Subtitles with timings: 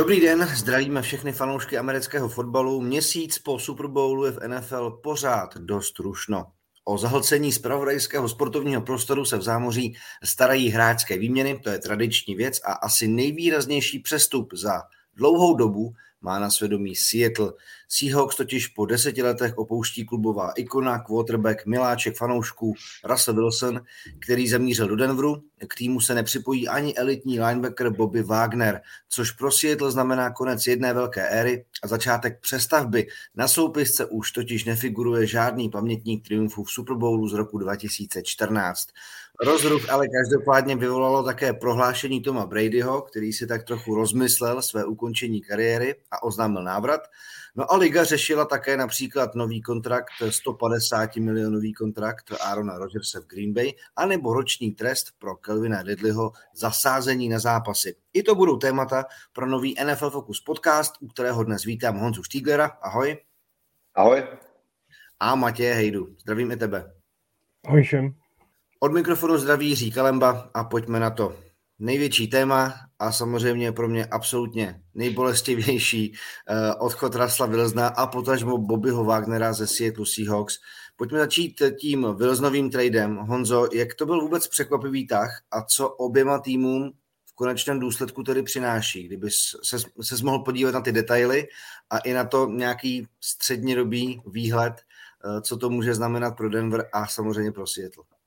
[0.00, 2.80] Dobrý den, zdravíme všechny fanoušky amerického fotbalu.
[2.80, 6.46] Měsíc po Super Bowlu je v NFL pořád dost rušno.
[6.84, 12.60] O zahlcení zpravodajského sportovního prostoru se v zámoří starají hráčské výměny, to je tradiční věc
[12.64, 14.82] a asi nejvýraznější přestup za
[15.16, 15.92] dlouhou dobu
[16.22, 17.52] má na svědomí Seattle.
[17.88, 22.74] Seahawks totiž po deseti letech opouští klubová ikona, quarterback, miláček fanoušků
[23.04, 23.80] Russell Wilson,
[24.18, 25.42] který zamířil do Denveru.
[25.68, 30.94] K týmu se nepřipojí ani elitní linebacker Bobby Wagner, což pro Seattle znamená konec jedné
[30.94, 33.06] velké éry a začátek přestavby.
[33.34, 38.88] Na soupisce už totiž nefiguruje žádný pamětník triumfu v Super Bowlu z roku 2014.
[39.42, 45.40] Rozruch ale každopádně vyvolalo také prohlášení Toma Bradyho, který si tak trochu rozmyslel své ukončení
[45.40, 47.00] kariéry a oznámil návrat.
[47.56, 53.54] No a Liga řešila také například nový kontrakt, 150 milionový kontrakt Arona Rodgersa v Green
[53.54, 57.96] Bay, anebo roční trest pro Kelvina Ridleyho za sázení na zápasy.
[58.12, 62.66] I to budou témata pro nový NFL Focus podcast, u kterého dnes vítám Honzu Stieglera.
[62.82, 63.16] Ahoj.
[63.94, 64.22] Ahoj.
[65.20, 66.16] A Matěje Hejdu.
[66.18, 66.92] Zdravím i tebe.
[67.66, 68.19] Ahoj všem.
[68.82, 71.36] Od mikrofonu zdraví Jiří Kalemba a pojďme na to.
[71.78, 79.04] Největší téma a samozřejmě pro mě absolutně nejbolestivější eh, odchod Rasla Vilzna a potažmo Bobbyho
[79.04, 80.54] Wagnera ze Seattle Seahawks.
[80.96, 83.16] Pojďme začít tím Vilznovým tradem.
[83.16, 86.92] Honzo, jak to byl vůbec překvapivý tah a co oběma týmům
[87.26, 89.06] v konečném důsledku tedy přináší?
[89.06, 89.30] Kdyby
[89.62, 91.48] se, se mohl podívat na ty detaily
[91.90, 97.06] a i na to nějaký střednědobý výhled, eh, co to může znamenat pro Denver a
[97.06, 98.19] samozřejmě pro Seattle.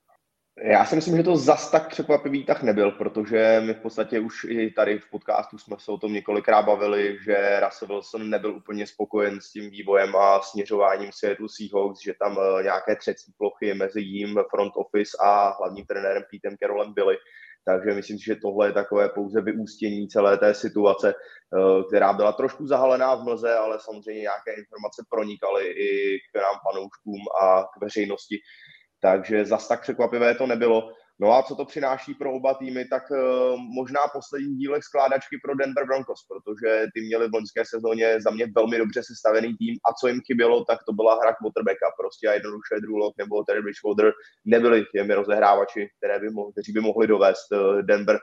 [0.62, 4.44] Já si myslím, že to zas tak překvapivý tak nebyl, protože my v podstatě už
[4.44, 8.88] i tady v podcastu jsme se o tom několikrát bavili, že Russell Wilson nebyl úplně
[8.88, 14.02] spokojen s tím vývojem a směřováním Seattle Seahawks, že tam eh, nějaké třecí plochy mezi
[14.02, 17.18] jím, front office a hlavním trenérem Petem Carrollem byly.
[17.66, 22.32] Takže myslím si, že tohle je takové pouze vyústění celé té situace, eh, která byla
[22.32, 27.82] trošku zahalená v mlze, ale samozřejmě nějaké informace pronikaly i k nám panouškům a k
[27.82, 28.40] veřejnosti
[29.04, 30.92] takže zas tak překvapivé to nebylo.
[31.20, 33.18] No a co to přináší pro oba týmy, tak uh,
[33.76, 38.46] možná poslední dílek skládačky pro Denver Broncos, protože ty měli v loňské sezóně za mě
[38.56, 41.88] velmi dobře sestavený tým a co jim chybělo, tak to byla hra quarterbacka.
[42.00, 44.12] Prostě a jednoduše Drew Lock nebo Terry Bridgewater
[44.46, 48.18] nebyli těmi rozehrávači, které by mohli, kteří by mohli dovést uh, Denver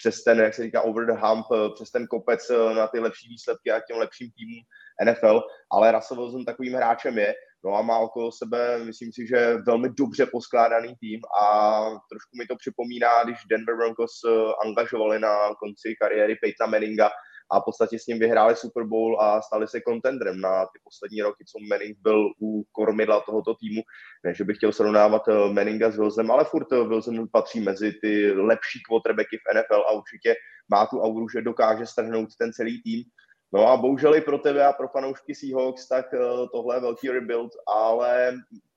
[0.00, 2.40] přes ten, jak se říká, over the hump, uh, přes ten kopec
[2.74, 4.62] na ty lepší výsledky a těm lepším týmům
[5.04, 5.40] NFL,
[5.72, 9.88] ale Russell Wilson takovým hráčem je No a má okolo sebe, myslím si, že velmi
[9.98, 11.80] dobře poskládaný tým a
[12.10, 17.10] trošku mi to připomíná, když Denver Broncos eh, angažovali na konci kariéry Peytona Manninga
[17.50, 21.22] a v podstatě s ním vyhráli Super Bowl a stali se contendrem na ty poslední
[21.22, 23.82] roky, co Manning byl u kormidla tohoto týmu.
[24.24, 27.92] Ne, že bych chtěl srovnávat eh, Manninga s Wilsonem, ale furt eh, Wilson patří mezi
[27.92, 30.34] ty lepší quarterbacky v NFL a určitě
[30.68, 33.04] má tu auru, že dokáže strhnout ten celý tým.
[33.52, 36.18] No a bohužel i pro tebe a pro fanoušky Seahawks, tak eh,
[36.52, 38.34] tohle je velký rebuild, ale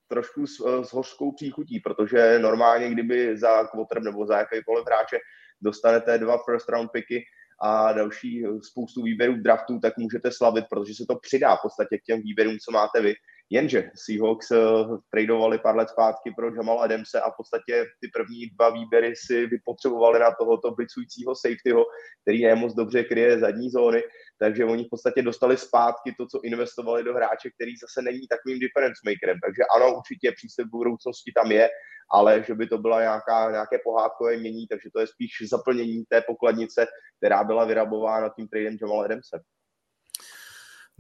[0.08, 5.18] trošku s, eh, s hořkou příchutí, protože normálně, kdyby za quarter nebo za jakýkoliv hráče
[5.62, 7.24] dostanete dva first round picky
[7.62, 12.04] a další spoustu výběrů draftů, tak můžete slavit, protože se to přidá v podstatě k
[12.04, 13.14] těm výběrům, co máte vy.
[13.52, 18.46] Jenže Seahawks uh, tradovali pár let zpátky pro Jamal Adamse a v podstatě ty první
[18.46, 21.86] dva výběry si vypotřebovali na tohoto blicujícího safetyho,
[22.22, 24.04] který nemoc dobře kryje zadní zóny,
[24.40, 28.60] takže oni v podstatě dostali zpátky to, co investovali do hráče, který zase není takovým
[28.60, 29.38] difference makerem.
[29.46, 31.70] Takže ano, určitě přístup v budoucnosti tam je,
[32.12, 36.22] ale že by to byla nějaká, nějaké pohádkové mění, takže to je spíš zaplnění té
[36.22, 39.40] pokladnice, která byla vyrabována tím tradem Jamal Adamse.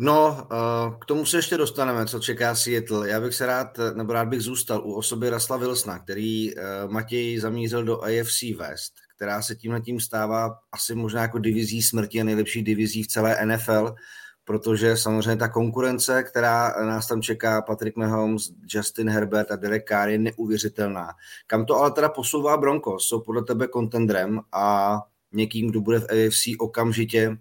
[0.01, 3.09] No, eh, k tomu se ještě dostaneme, co čeká Seattle.
[3.09, 7.39] Já bych se rád, nebo rád bych zůstal u osoby Rasla Wilsona, který eh, Matěj
[7.39, 12.23] zamířil do AFC West, která se tímhle tím stává asi možná jako divizí smrti a
[12.23, 13.95] nejlepší divizí v celé NFL,
[14.43, 20.09] protože samozřejmě ta konkurence, která nás tam čeká, Patrick Mahomes, Justin Herbert a Derek Carr
[20.09, 21.09] je neuvěřitelná.
[21.47, 23.07] Kam to ale teda posouvá Broncos?
[23.07, 24.97] Jsou podle tebe kontendrem a
[25.31, 27.37] někým, kdo bude v AFC okamžitě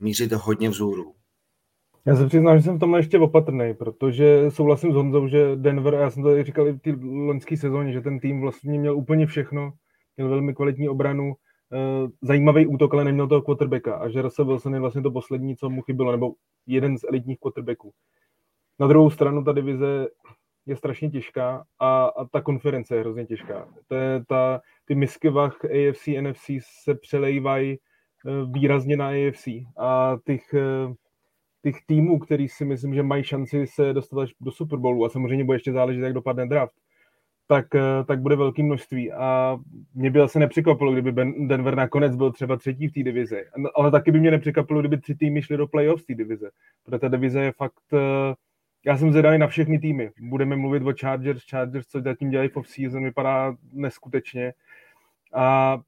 [0.00, 1.21] mířit hodně vzhůru.
[2.06, 5.94] Já se přiznám, že jsem v tomhle ještě opatrný, protože souhlasím s Honzou, že Denver,
[5.94, 8.96] a já jsem to říkal i v té loňské sezóně, že ten tým vlastně měl
[8.96, 9.72] úplně všechno,
[10.16, 11.34] měl velmi kvalitní obranu,
[11.72, 15.56] eh, zajímavý útok, ale neměl toho quarterbacka a že Russell Wilson je vlastně to poslední,
[15.56, 16.32] co mu chybilo, nebo
[16.66, 17.92] jeden z elitních quarterbacků.
[18.78, 20.08] Na druhou stranu ta divize
[20.66, 23.68] je strašně těžká a, a ta konference je hrozně těžká.
[23.88, 26.50] To je ta, ty misky vach AFC, NFC
[26.84, 30.94] se přelejvají eh, výrazně na AFC a těch eh,
[31.62, 35.08] těch týmů, který si myslím, že mají šanci se dostat až do Super Bowlu a
[35.08, 36.74] samozřejmě bude ještě záležet, jak dopadne draft,
[37.46, 39.12] tak, eh, tak bude velké množství.
[39.12, 39.58] A
[39.94, 41.12] mě by asi nepřekvapilo, kdyby
[41.46, 43.44] Denver nakonec byl třeba třetí v té divizi.
[43.74, 46.50] Ale taky by mě nepřekvapilo, kdyby tři týmy šly do playoff z té divize.
[46.84, 47.82] Protože ta divize je fakt...
[47.92, 48.34] Eh,
[48.86, 50.10] já jsem zvědavý na všechny týmy.
[50.20, 51.42] Budeme mluvit o Chargers.
[51.50, 54.52] Chargers, co zatím dělají v off-season, vypadá neskutečně.
[55.34, 55.78] A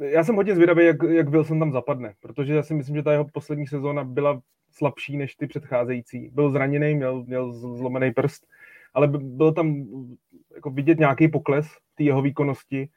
[0.00, 3.12] já jsem hodně zvědavý, jak, jak Wilson tam zapadne, protože já si myslím, že ta
[3.12, 4.40] jeho poslední sezóna byla
[4.70, 6.30] slabší než ty předcházející.
[6.34, 8.46] Byl zraněný, měl, měl zlomený prst,
[8.94, 9.86] ale byl tam
[10.54, 12.88] jako vidět nějaký pokles té jeho výkonnosti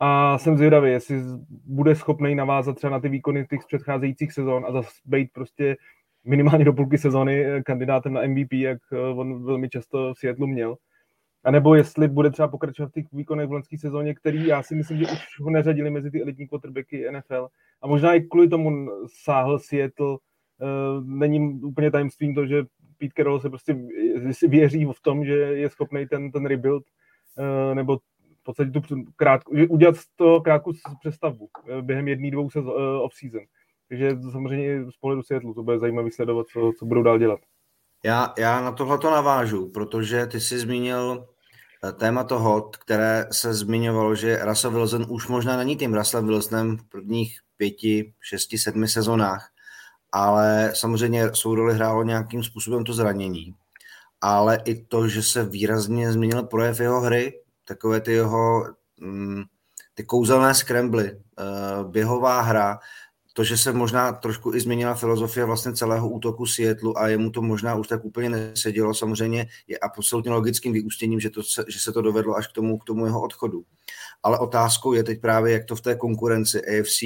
[0.00, 1.16] a jsem zvědavý, jestli
[1.64, 5.76] bude schopný navázat třeba na ty výkony těch předcházejících sezon a zase být prostě
[6.24, 8.78] minimálně do půlky sezóny kandidátem na MVP, jak
[9.14, 10.76] on velmi často v Seattleu měl.
[11.44, 14.74] A nebo jestli bude třeba pokračovat v těch výkonech v loňské sezóně, který já si
[14.74, 17.48] myslím, že už ho neřadili mezi ty elitní quarterbacky NFL.
[17.82, 18.88] A možná i kvůli tomu
[19.24, 20.16] sáhl Seattle.
[21.04, 22.64] Není úplně tajemstvím to, že
[22.98, 23.76] Pete Carroll se prostě
[24.48, 26.84] věří v tom, že je schopný ten, ten rebuild
[27.38, 27.96] eh, nebo
[28.40, 33.44] v podstatě tu krátku, udělat to krátkou přestavbu eh, během jedné, dvou sezon, eh, off-season.
[33.88, 37.40] Takže samozřejmě z pohledu Seattle to bude zajímavé sledovat, co, co budou dál dělat.
[38.04, 41.26] Já, já na tohle to navážu, protože ty jsi zmínil
[41.98, 46.88] téma toho, které se zmiňovalo, že Russell Wilson už možná není tím Russell Wilsonem v
[46.88, 49.50] prvních pěti, šesti, sedmi sezónách,
[50.16, 53.54] ale samozřejmě svou roli hrálo nějakým způsobem to zranění.
[54.20, 58.66] Ale i to, že se výrazně změnil projev jeho hry, takové ty jeho
[59.00, 59.42] mm,
[59.94, 62.78] ty kouzelné skrembly, uh, běhová hra,
[63.32, 67.42] to, že se možná trošku i změnila filozofie vlastně celého útoku Seattleu a jemu to
[67.42, 72.02] možná už tak úplně nesedělo, samozřejmě je absolutně logickým vyústěním, že, to, že se to
[72.02, 73.64] dovedlo až k tomu, k tomu jeho odchodu.
[74.26, 76.98] Ale otázkou je teď právě, jak to v té konkurenci AFC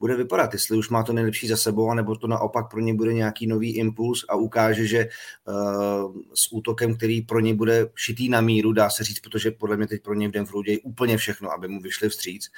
[0.00, 3.14] bude vypadat, jestli už má to nejlepší za sebou, anebo to naopak pro ně bude
[3.14, 5.08] nějaký nový impuls a ukáže, že
[5.48, 9.76] uh, s útokem, který pro ně bude šitý na míru, dá se říct, protože podle
[9.76, 12.50] mě teď pro ně v Denveru dějí úplně všechno, aby mu vyšli vstříc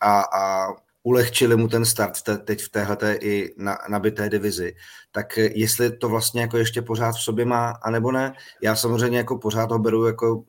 [0.00, 0.66] a, a
[1.02, 4.74] ulehčili mu ten start te, teď v téhleté i na, nabité divizi.
[5.12, 8.32] Tak jestli to vlastně jako ještě pořád v sobě má, anebo ne,
[8.62, 10.44] já samozřejmě jako pořád ho beru jako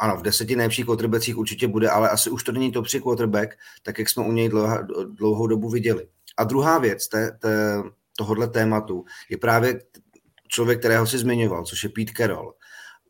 [0.00, 3.58] ano, v deseti nejlepších quarterbackích určitě bude, ale asi už to není top 3 quarterback,
[3.82, 6.08] tak jak jsme u něj dlouhou, dlouhou dobu viděli.
[6.36, 7.82] A druhá věc té, té,
[8.16, 9.80] tohohle tématu je právě
[10.48, 12.54] člověk, kterého si zmiňoval, což je Pete Carroll.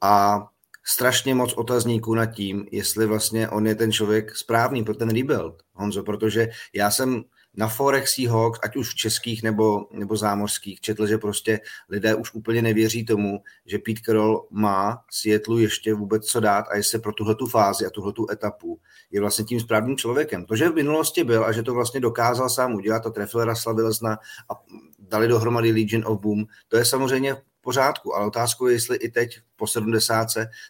[0.01, 0.47] A
[0.87, 5.63] strašně moc otazníků nad tím, jestli vlastně on je ten člověk správný pro ten rebuild,
[5.73, 11.06] Honzo, protože já jsem na forech Seahawks, ať už v českých nebo, nebo zámořských, četl,
[11.06, 16.41] že prostě lidé už úplně nevěří tomu, že Pete Carroll má Seattle ještě vůbec co
[16.41, 18.81] dát a jestli pro tuhle fázi a tuhle etapu
[19.11, 20.44] je vlastně tím správným člověkem.
[20.44, 24.19] To, že v minulosti byl a že to vlastně dokázal sám udělat a trefil Wilsona
[24.50, 24.55] a
[24.99, 29.38] dali dohromady Legion of Boom, to je samozřejmě pořádku, ale otázkou je, jestli i teď
[29.56, 30.26] po 70.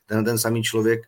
[0.07, 1.01] ten, ten samý člověk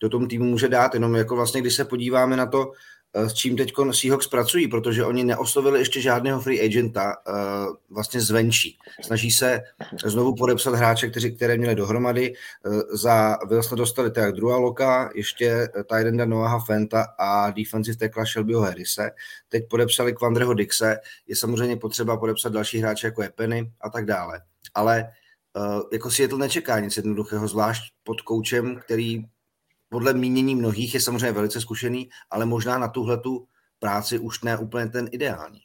[0.00, 2.72] do tomu týmu může dát, jenom jako vlastně, když se podíváme na to,
[3.14, 7.34] s čím teď Seahawks pracují, protože oni neoslovili ještě žádného free agenta uh,
[7.90, 8.78] vlastně zvenčí.
[9.00, 9.60] Snaží se
[10.04, 12.34] znovu podepsat hráče, kteří, které měli dohromady.
[12.66, 18.60] Uh, za Wilsona dostali tak druhá loka, ještě Tyrenda Noaha Fenta a defensive tackle Shelbyho
[18.60, 19.10] Harrise.
[19.48, 20.96] Teď podepsali Quandreho Dixe.
[21.26, 24.40] Je samozřejmě potřeba podepsat další hráče, jako je Penny a tak dále.
[24.74, 25.10] Ale
[25.92, 29.24] jako Seattle nečeká nic jednoduchého, zvlášť pod koučem, který
[29.92, 33.46] podle mínění mnohých je samozřejmě velice zkušený, ale možná na tuhletu
[33.78, 35.60] práci už ne úplně ten ideální.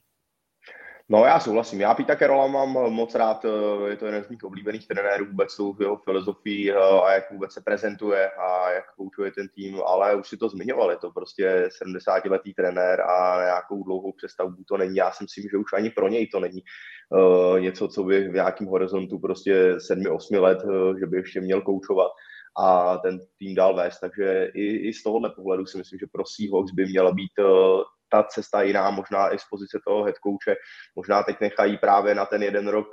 [1.09, 1.81] No já souhlasím.
[1.81, 5.55] Já Pita Kerola mám moc rád, eh, je to jeden z mých oblíbených trenérů vůbec
[5.55, 10.15] tou jeho filozofií eh, a jak vůbec se prezentuje a jak koučuje ten tým, ale
[10.15, 14.95] už si to zmiňoval, je to prostě 70-letý trenér a nějakou dlouhou přestavbu to není.
[14.95, 16.61] Já si myslím, že už ani pro něj to není
[17.59, 20.59] něco, co by v nějakém horizontu prostě 7-8 let,
[20.99, 22.11] že by ještě měl koučovat
[22.57, 23.99] a ten tým dál vést.
[23.99, 27.81] Takže i, i z tohohle pohledu si myslím, že pro Seahawks by měla být uh,
[28.09, 30.55] ta cesta jiná, možná i z pozice toho head coache.
[30.95, 32.87] Možná teď nechají právě na ten jeden rok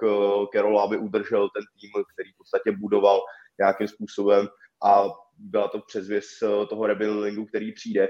[0.53, 3.21] Carroll, aby udržel ten tým, který v podstatě budoval
[3.59, 4.49] nějakým způsobem
[4.85, 5.05] a
[5.39, 8.09] byla to přezvěst toho rebuildingu, který přijde.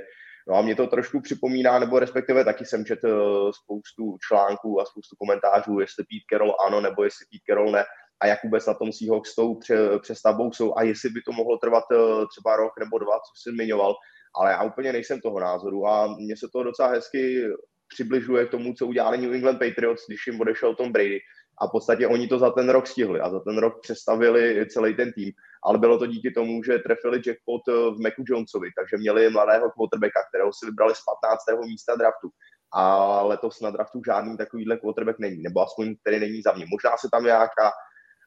[0.48, 4.84] No a mě to trošku připomíná, nebo respektive taky jsem četl eh, spoustu článků a
[4.84, 7.84] spoustu komentářů, jestli Pete Carroll ano, nebo jestli Pete Carroll ne,
[8.22, 9.58] a jak vůbec na tom Seahawks s tou
[10.02, 11.96] přestavbou jsou a jestli by to mohlo trvat eh,
[12.30, 13.94] třeba rok nebo dva, co jsi zmiňoval,
[14.36, 17.48] ale já úplně nejsem toho názoru a mně se to docela hezky
[17.94, 21.20] přibližuje k tomu, co udělali New England Patriots, když jim odešel Tom Brady
[21.60, 24.96] a v podstatě oni to za ten rok stihli a za ten rok přestavili celý
[24.96, 25.32] ten tým.
[25.64, 29.70] Ale bylo to díky tomu, že trefili jackpot eh, v Meku Jonesovi, takže měli mladého
[29.70, 31.02] quarterbacka, kterého si vybrali z
[31.48, 31.66] 15.
[31.66, 32.28] místa draftu.
[32.76, 36.66] A letos na draftu žádný takovýhle quarterback není, nebo aspoň který není za mě.
[36.68, 37.70] Možná se tam nějaká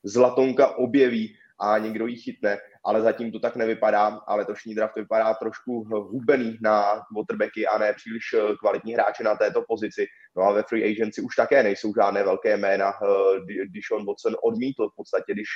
[0.08, 5.34] zlatonka objeví, a někdo ji chytne, ale zatím to tak nevypadá, ale letošní draft vypadá
[5.34, 10.06] trošku hubený na quarterbacky a ne příliš eh, kvalitní hráče na této pozici.
[10.38, 12.94] No a ve free agency už také nejsou žádné velké jména.
[13.72, 15.48] Když on Watson odmítl v podstatě, když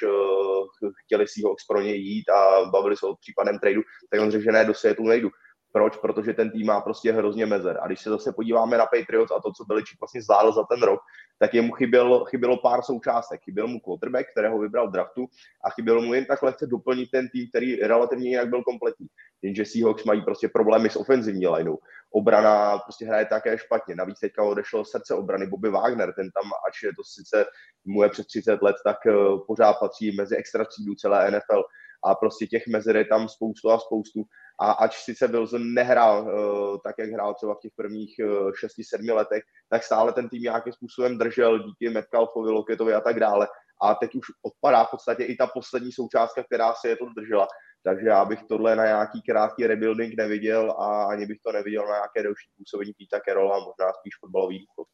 [1.06, 4.44] chtěli si ho pro něj jít a bavili se o případném tradu, tak on řekl,
[4.44, 5.30] že ne, do světu nejdu.
[5.72, 5.98] Proč?
[5.98, 7.80] Protože ten tým má prostě hrozně mezer.
[7.82, 10.84] A když se zase podíváme na Patriots a to, co Beličík vlastně zvládl za ten
[10.84, 11.00] rok,
[11.40, 13.42] tak jemu chybělo, chybělo pár součástek.
[13.42, 15.26] Chyběl mu quarterback, kterého vybral v draftu
[15.64, 19.08] a chybělo mu jen tak lehce doplnit ten tým, který relativně jinak byl kompletní.
[19.42, 21.80] Jenže Seahawks mají prostě problémy s ofenzivní lineou.
[22.12, 23.96] Obrana prostě hraje také špatně.
[23.96, 27.46] Navíc teďka odešlo srdce obrany Bobby Wagner, ten tam, ač je to sice
[27.86, 29.14] mu je přes 30 let, tak eh,
[29.48, 30.66] pořád patří mezi extra
[30.98, 31.64] celé NFL
[32.04, 34.24] a prostě těch mezer je tam spoustu a spoustu
[34.62, 39.02] a ač sice Wilson nehrál uh, tak, jak hrál třeba v těch prvních uh, eh,
[39.02, 43.48] 6-7 letech, tak stále ten tým nějakým způsobem držel díky Metcalfovi, Loketovi a tak dále.
[43.82, 47.48] A teď už odpadá v podstatě i ta poslední součástka, která si je to držela.
[47.84, 51.96] Takže já bych tohle na nějaký krátký rebuilding neviděl a ani bych to neviděl na
[51.96, 54.88] nějaké další působení Píta Kerola, možná spíš fotbalový důchod.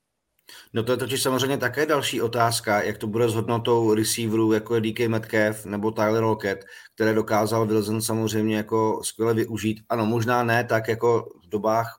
[0.74, 4.76] No to je totiž samozřejmě také další otázka, jak to bude s hodnotou receiverů, jako
[4.76, 9.82] je DK Metcalf nebo Tyler Lockett, které dokázal Wilson samozřejmě jako skvěle využít.
[9.90, 11.98] Ano, možná ne tak jako v dobách,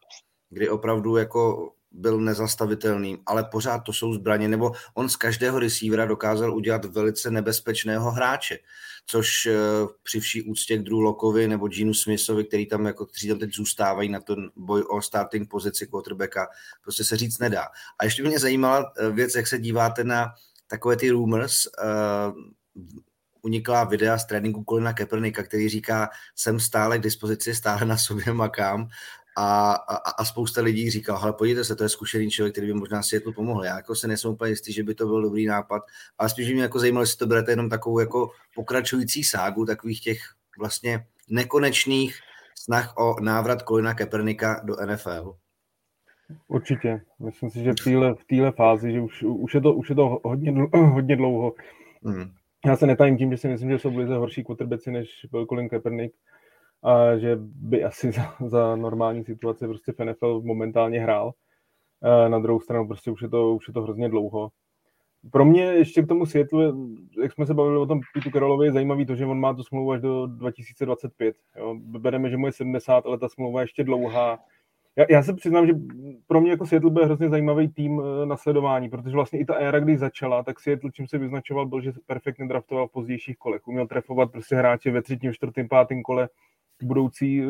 [0.50, 6.06] kdy opravdu jako byl nezastavitelný, ale pořád to jsou zbraně, nebo on z každého receivera
[6.06, 8.58] dokázal udělat velice nebezpečného hráče,
[9.06, 9.56] což eh,
[10.02, 13.54] při vší úctě k Drew Lockovi nebo Genu Smithovi, který tam jako, kteří tam teď
[13.54, 16.48] zůstávají na ten boj o starting pozici quarterbacka,
[16.82, 17.64] prostě se říct nedá.
[17.98, 20.26] A ještě mě zajímala eh, věc, jak se díváte na
[20.70, 22.32] takové ty rumors, uh,
[23.42, 28.32] uniklá videa z tréninku Kolina Kepernika, který říká, jsem stále k dispozici, stále na sobě
[28.32, 28.88] makám
[29.40, 32.72] a, a, a spousta lidí říkal, ale podívejte se, to je zkušený člověk, který by
[32.72, 33.64] možná světlu pomohl.
[33.64, 35.82] Já jako se nejsem úplně jistý, že by to byl dobrý nápad,
[36.18, 40.18] ale spíš mě jako zajímalo, jestli to berete jenom takovou jako pokračující ságu takových těch
[40.58, 42.18] vlastně nekonečných
[42.54, 45.34] snah o návrat Kolina Kepernika do NFL.
[46.48, 47.00] Určitě.
[47.18, 49.94] Myslím si, že v téhle, v téhle fázi, že už, už, je to, už je
[49.94, 51.54] to hodně, hodně dlouho.
[52.04, 52.30] Hmm.
[52.66, 55.68] Já se netajím tím, že si myslím, že jsou byli horší quarterbacki, než byl Colin
[55.68, 56.14] Kaepernick
[56.82, 61.32] a že by asi za, za normální situace prostě v NFL momentálně hrál.
[62.28, 64.50] Na druhou stranu prostě už je to, už je to hrozně dlouho.
[65.32, 66.88] Pro mě ještě k tomu světlu,
[67.22, 69.62] jak jsme se bavili o tom Pitu Karolovi, je zajímavý to, že on má tu
[69.62, 71.36] smlouvu až do 2025.
[71.56, 71.74] Jo.
[71.78, 74.38] Bereme, že mu je 70, ale ta smlouva je ještě dlouhá.
[74.96, 75.72] Já, já se přiznám, že
[76.26, 79.54] pro mě jako Seattle byl hrozně zajímavý tým e, na sledování, protože vlastně i ta
[79.54, 83.68] éra, kdy začala, tak Seattle, čím se vyznačoval, byl, že perfektně draftoval v pozdějších kolech.
[83.68, 86.28] Uměl trefovat prostě hráče ve třetím, čtvrtém, pátém kole,
[86.82, 87.46] budoucí eh,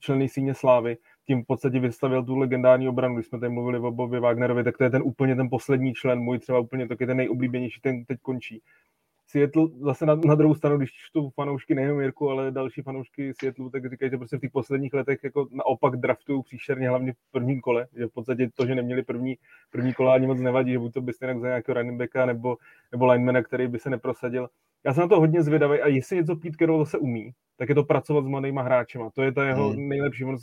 [0.00, 3.90] členy síně slávy, tím v podstatě vystavil tu legendární obranu, když jsme tady mluvili o
[3.90, 7.16] Bobby Wagnerovi, tak to je ten úplně ten poslední člen, můj třeba úplně taky ten
[7.16, 8.62] nejoblíbenější, ten teď končí.
[9.26, 13.70] Seattle zase na, na druhou stranu, když čtu fanoušky nejenom Jirku, ale další fanoušky Seattle,
[13.70, 17.60] tak říkají, že prostě v těch posledních letech jako naopak draftují příšerně hlavně v prvním
[17.60, 19.36] kole, že v podstatě to, že neměli první,
[19.70, 22.56] první kola ani moc nevadí, že buď to byste jinak za nějakého running backa nebo,
[22.92, 24.48] nebo linemana, který by se neprosadil.
[24.84, 27.74] Já jsem na to hodně zvědavý a jestli něco Pete Carroll zase umí, tak je
[27.74, 29.10] to pracovat s mladýma hráčema.
[29.10, 29.88] To je ta jeho hmm.
[29.88, 30.24] nejlepší.
[30.24, 30.36] On,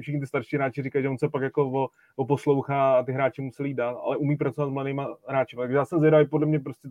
[0.00, 3.12] všichni ty starší hráči říkají, že on se pak jako o, o poslouchá a ty
[3.12, 5.62] hráči musí jít dál, ale umí pracovat s mladýma hráčema.
[5.62, 6.88] Takže já jsem zvědavý, podle mě prostě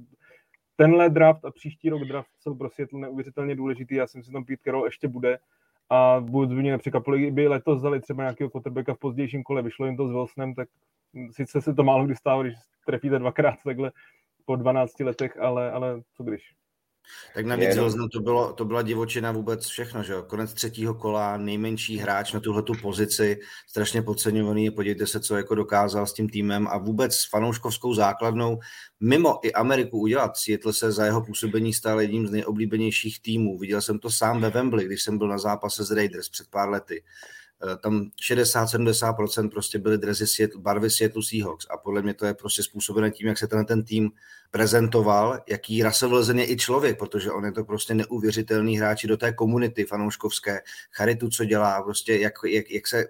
[0.75, 3.95] tenhle draft a příští rok draft jsou pro Seattle neuvěřitelně důležitý.
[3.95, 5.39] Já si myslím, že tam Pete Carroll ještě bude
[5.89, 9.85] a vůbec by mě nepřekvapilo, kdyby letos vzali třeba nějakého quarterbacka v pozdějším kole, vyšlo
[9.85, 10.69] jim to s Wilsonem, tak
[11.31, 13.91] sice se to málo kdy stává, když trefíte dvakrát takhle
[14.45, 16.53] po 12 letech, ale, ale co když?
[17.33, 18.09] Tak navíc Jenom...
[18.09, 20.23] to, bylo, to byla divočina vůbec všechno, že jo?
[20.23, 25.55] Konec třetího kola, nejmenší hráč na tuhle tu pozici, strašně podceňovaný, podívejte se, co jako
[25.55, 28.59] dokázal s tím týmem a vůbec s fanouškovskou základnou
[28.99, 30.37] mimo i Ameriku udělat.
[30.37, 33.57] Seattle se za jeho působení stal jedním z nejoblíbenějších týmů.
[33.57, 36.69] Viděl jsem to sám ve Wembley, když jsem byl na zápase s Raiders před pár
[36.69, 37.03] lety.
[37.63, 42.33] Eh, tam 60-70% prostě byly drezy Seattle, barvy Seattle Seahawks a podle mě to je
[42.33, 44.11] prostě způsobené tím, jak se ten, ten tým
[44.51, 49.33] prezentoval, jaký Russell je i člověk, protože on je to prostě neuvěřitelný hráč do té
[49.33, 50.61] komunity fanouškovské,
[50.91, 53.05] charitu, co dělá, prostě jak, jak, jak se,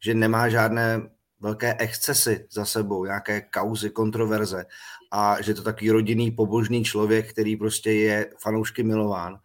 [0.00, 4.64] že nemá žádné velké excesy za sebou, nějaké kauzy, kontroverze
[5.10, 9.38] a že to takový rodinný, pobožný člověk, který prostě je fanoušky milován.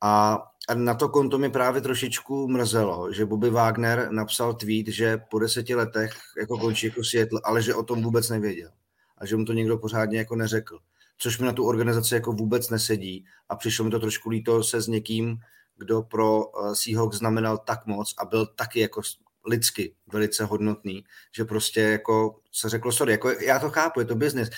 [0.00, 5.18] A a na to konto mi právě trošičku mrzelo, že Bobby Wagner napsal tweet, že
[5.30, 8.70] po deseti letech jako končí jako Seattle, ale že o tom vůbec nevěděl.
[9.18, 10.78] A že mu to někdo pořádně jako neřekl.
[11.18, 13.24] Což mi na tu organizaci jako vůbec nesedí.
[13.48, 15.36] A přišlo mi to trošku líto se s někým,
[15.76, 19.02] kdo pro uh, Seahawks znamenal tak moc a byl taky jako
[19.46, 21.04] lidsky velice hodnotný,
[21.36, 24.50] že prostě jako se řeklo, sorry, jako já to chápu, je to business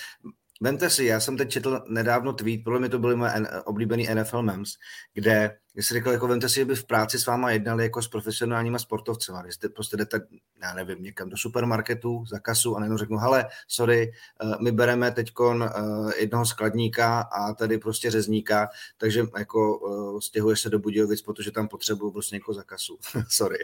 [0.61, 3.31] Vemte si, já jsem teď četl nedávno tweet, podle mě to byly moje
[3.65, 4.69] oblíbený NFL memes,
[5.13, 8.07] kde si řekl, jako vemte si, že by v práci s váma jednali jako s
[8.07, 9.31] profesionálníma sportovci.
[9.45, 10.21] Vy jste prostě jdete,
[10.61, 15.11] já nevím, někam do supermarketu za kasu a najednou řeknu, hele, sorry, eh, my bereme
[15.11, 15.31] teď
[15.61, 15.69] eh,
[16.17, 19.79] jednoho skladníka a tady prostě řezníka, takže jako
[20.17, 22.97] eh, stěhuje se do Budějovic, protože tam potřebuju prostě někoho za kasu.
[23.29, 23.57] sorry.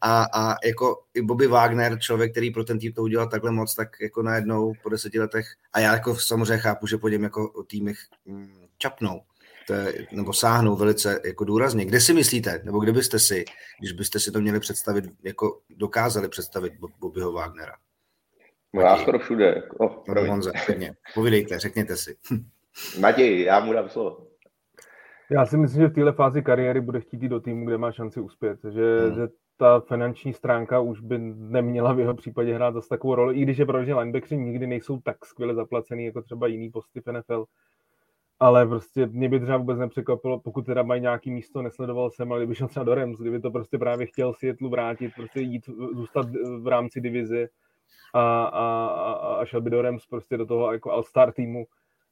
[0.00, 3.74] A, a jako i Bobby Wagner, člověk, který pro ten tým to udělal takhle moc,
[3.74, 7.64] tak jako najednou po deseti letech, a já jako samozřejmě chápu, že po něm jako
[7.66, 9.20] týmech mm, čapnou,
[9.66, 11.84] to je, nebo sáhnou velice jako důrazně.
[11.84, 13.44] Kde si myslíte, nebo kde byste si,
[13.78, 17.74] když byste si to měli představit, jako dokázali představit Bobbyho Wagnera?
[18.72, 19.62] No já skoro všude.
[19.78, 20.94] Oh, no, Honza, řekně.
[21.14, 22.16] Povídejte, řekněte si.
[23.00, 24.26] Matěj, já mu dám slovo.
[25.30, 27.92] Já si myslím, že v téhle fázi kariéry bude chtít jít do týmu, kde má
[27.92, 28.58] šanci uspět.
[28.72, 29.14] Že, hmm.
[29.14, 33.42] že ta finanční stránka už by neměla v jeho případě hrát zase takovou roli, i
[33.42, 37.12] když je pravda, že linebackři nikdy nejsou tak skvěle zaplacený jako třeba jiný posty v
[37.12, 37.44] NFL,
[38.40, 42.40] ale prostě mě by třeba vůbec nepřekvapilo, pokud teda mají nějaký místo, nesledoval jsem, ale
[42.40, 46.26] kdyby šel třeba do Rams, kdyby to prostě právě chtěl Seattle vrátit, prostě jít, zůstat
[46.60, 47.48] v rámci divize
[48.14, 51.66] a, a, a šel by do Rams prostě do toho jako All-Star týmu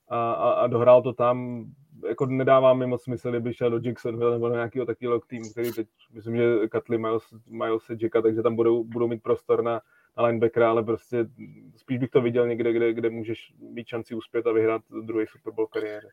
[0.09, 1.65] a, a, a dohrál to tam,
[2.09, 5.73] jako nedává mi moc smysl, kdyby šel do Jacksonville nebo do nějakého takového týmu, který
[5.73, 9.81] teď, myslím, že Katli Miles, Miles Jacka, takže tam budou, budou mít prostor na,
[10.17, 11.27] na linebackera, ale prostě
[11.77, 15.53] spíš bych to viděl někde, kde, kde můžeš mít šanci uspět a vyhrát druhý Super
[15.53, 16.09] Bowl kariéry.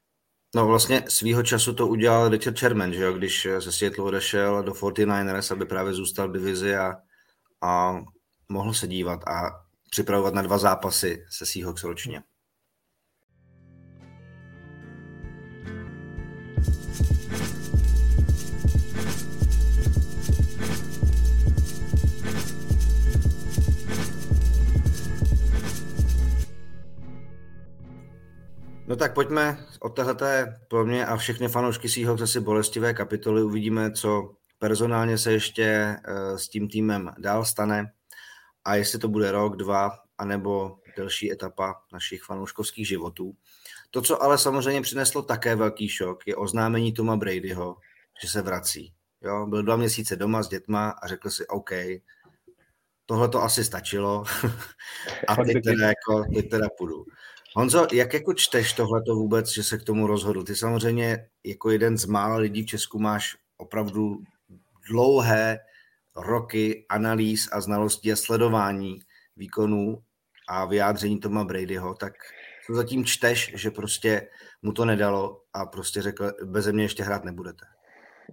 [0.55, 4.71] No vlastně svýho času to udělal Richard Sherman, že jo, když se Seattle odešel do
[4.71, 6.93] 49ers, aby právě zůstal v divizi a,
[7.61, 7.99] a
[8.49, 12.23] mohl se dívat a připravovat na dva zápasy se Seahawks ročně.
[28.89, 33.43] No tak pojďme od téhleté pro mě a všechny fanoušky Seahawks asi bolestivé kapitoly.
[33.43, 37.91] Uvidíme, co personálně se ještě eh, s tím týmem dál stane
[38.65, 43.33] a jestli to bude rok, dva, anebo delší etapa našich fanouškovských životů.
[43.91, 47.75] To, co ale samozřejmě přineslo také velký šok, je oznámení Toma Bradyho,
[48.21, 48.93] že se vrací.
[49.21, 51.71] Jo, byl dva měsíce doma s dětma a řekl si, OK,
[53.05, 54.23] tohle to asi stačilo
[55.27, 57.05] a teď teda, jako, teď teda půjdu.
[57.55, 60.43] Honzo, jak jako čteš tohleto vůbec, že se k tomu rozhodl?
[60.43, 64.17] Ty samozřejmě jako jeden z mála lidí v Česku máš opravdu
[64.89, 65.59] dlouhé
[66.15, 68.99] roky analýz a znalostí a sledování
[69.37, 70.03] výkonů
[70.49, 72.13] a vyjádření Toma Bradyho, tak
[72.65, 74.27] co zatím čteš, že prostě
[74.61, 77.65] mu to nedalo a prostě řekl, bez mě ještě hrát nebudete?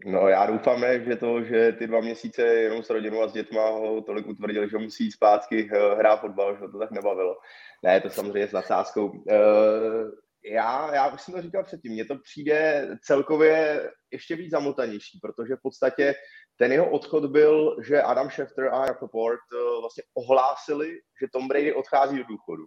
[0.05, 3.69] No já doufám, že to, že ty dva měsíce jenom s rodinou a s dětma
[3.69, 7.37] ho tolik utvrdili, že musí zpátky eh, hrát fotbal, že to tak nebavilo.
[7.85, 9.11] Ne, to samozřejmě s nadsázkou.
[9.11, 10.11] Uh,
[10.53, 15.57] já, já už jsem to říkal předtím, mně to přijde celkově ještě víc zamotanější, protože
[15.57, 16.15] v podstatě
[16.59, 20.89] ten jeho odchod byl, že Adam Schefter a Rappaport uh, vlastně ohlásili,
[21.21, 22.65] že Tom Brady odchází do důchodu.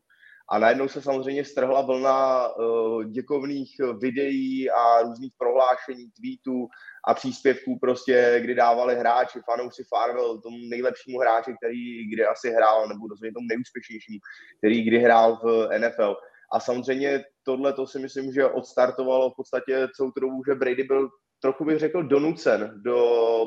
[0.52, 6.68] A najednou se samozřejmě strhla vlna uh, děkovných videí a různých prohlášení, tweetů
[7.08, 12.88] a příspěvků prostě, kdy dávali hráči, fanoušci Farwell, tomu nejlepšímu hráči, který kdy asi hrál,
[12.88, 14.20] nebo rozhodně tomu nejúspěšnějšímu,
[14.58, 16.16] který kdy hrál v NFL.
[16.52, 20.84] A samozřejmě tohle to si myslím, že odstartovalo v podstatě celou tu dobu, že Brady
[20.84, 21.10] byl
[21.42, 22.96] trochu bych řekl donucen do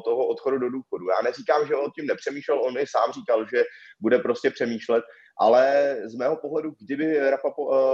[0.04, 1.08] toho odchodu do důchodu.
[1.08, 3.64] Já neříkám, že on tím nepřemýšlel, on mi sám říkal, že
[4.00, 5.04] bude prostě přemýšlet,
[5.42, 7.30] ale z mého pohledu, kdyby eh,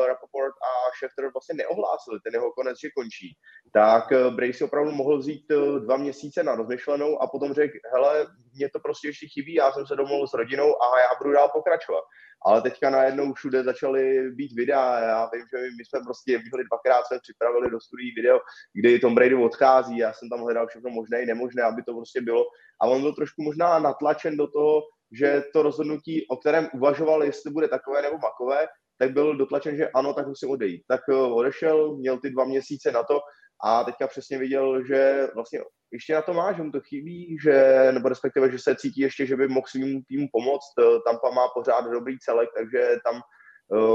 [0.06, 3.36] Rappaport a Schefter vlastně neohlásili ten jeho konec, že končí,
[3.72, 7.78] tak eh, Bray si opravdu mohl vzít eh, dva měsíce na rozmyšlenou a potom řekl,
[7.92, 11.32] hele, mě to prostě ještě chybí, já jsem se domluvil s rodinou a já budu
[11.32, 12.04] dál pokračovat.
[12.46, 14.98] Ale teďka najednou všude začaly být videa.
[15.00, 18.38] Já vím, že my jsme prostě byli dvakrát, jsme připravili do studií video,
[18.74, 19.98] kdy Tom Brady odchází.
[19.98, 22.44] Já jsem tam hledal všechno možné i nemožné, aby to prostě bylo.
[22.80, 27.50] A on byl trošku možná natlačen do toho, že to rozhodnutí, o kterém uvažoval, jestli
[27.50, 28.66] bude takové nebo makové,
[28.98, 30.82] tak byl dotlačen, že ano, tak musím odejít.
[30.88, 33.20] Tak eh, odešel, měl ty dva měsíce na to
[33.64, 35.60] a teďka přesně viděl, že vlastně
[35.92, 39.26] ještě na to má, že mu to chybí, že, nebo respektive, že se cítí ještě,
[39.26, 40.72] že by mohl svým týmu pomoct.
[40.78, 43.20] Eh, Tampa má pořád dobrý celek, takže tam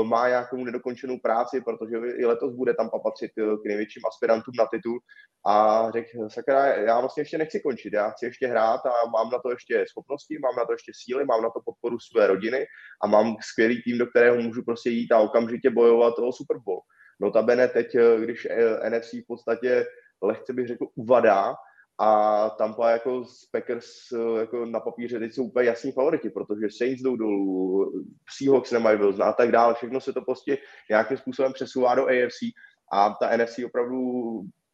[0.03, 4.65] má nějakou nedokončenou práci, protože i letos bude tam patřit uh, k největším aspirantům na
[4.65, 4.99] titul.
[5.47, 9.39] A řekl, sakra, já vlastně ještě nechci končit, já chci ještě hrát a mám na
[9.39, 12.65] to ještě schopnosti, mám na to ještě síly, mám na to podporu své rodiny
[13.03, 16.81] a mám skvělý tým, do kterého můžu prostě jít a okamžitě bojovat o Super Bowl.
[17.19, 18.47] Notabene teď, když
[18.89, 19.85] NFC v podstatě
[20.23, 21.55] lehce bych řekl uvadá,
[21.99, 23.87] a Tampa jako z Packers
[24.39, 27.91] jako na papíře teď jsou úplně jasní favoriti, protože Saints jdou dolů,
[28.37, 29.73] Seahawks nemají Wilson a tak dále.
[29.73, 30.57] Všechno se to prostě
[30.89, 32.39] nějakým způsobem přesouvá do AFC
[32.91, 33.99] a ta NFC opravdu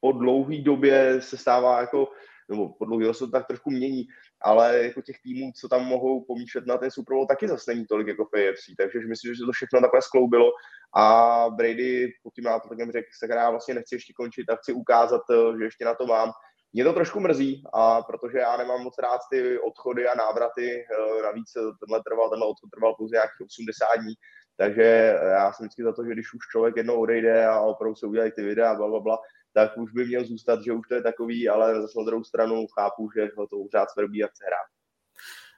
[0.01, 2.07] po dlouhé době se stává jako
[2.49, 4.03] nebo po dlouhé se to tak trošku mění,
[4.41, 7.85] ale jako těch týmů, co tam mohou pomýšlet na ten Super Bowl, taky zase není
[7.85, 10.51] tolik jako v AFC, takže myslím, že to všechno takhle skloubilo
[10.95, 15.21] a Brady po tím nátokem řekl, se já vlastně nechci ještě končit a chci ukázat,
[15.59, 16.31] že ještě na to mám.
[16.73, 21.23] Mě to trošku mrzí, a protože já nemám moc rád ty odchody a návraty, eh,
[21.23, 24.13] navíc tenhle trval, tenhle odchod trval pouze nějakých 80 dní,
[24.57, 28.05] takže já jsem vždycky za to, že když už člověk jednou odejde a opravdu se
[28.05, 29.17] udělají ty videa, bla, bla, bla,
[29.53, 32.67] tak už by měl zůstat, že už to je takový, ale zase na druhou stranu
[32.67, 34.67] chápu, že ho to úřád svrbí a chce hrát.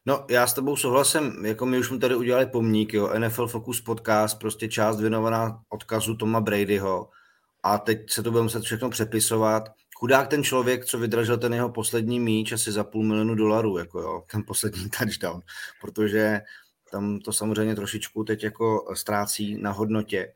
[0.06, 3.82] No, já s tebou souhlasím, jako my už jsme tady udělali pomník, jo, NFL Focus
[3.82, 7.10] podcast, prostě část věnovaná odkazu Toma Bradyho
[7.64, 9.64] a teď se to bude muset všechno přepisovat.
[10.02, 14.00] Chudák ten člověk, co vydržel ten jeho poslední míč asi za půl milionu dolarů, jako
[14.02, 15.42] jo, ten poslední touchdown,
[15.82, 16.42] protože
[16.92, 20.34] tam to samozřejmě trošičku teď jako ztrácí na hodnotě.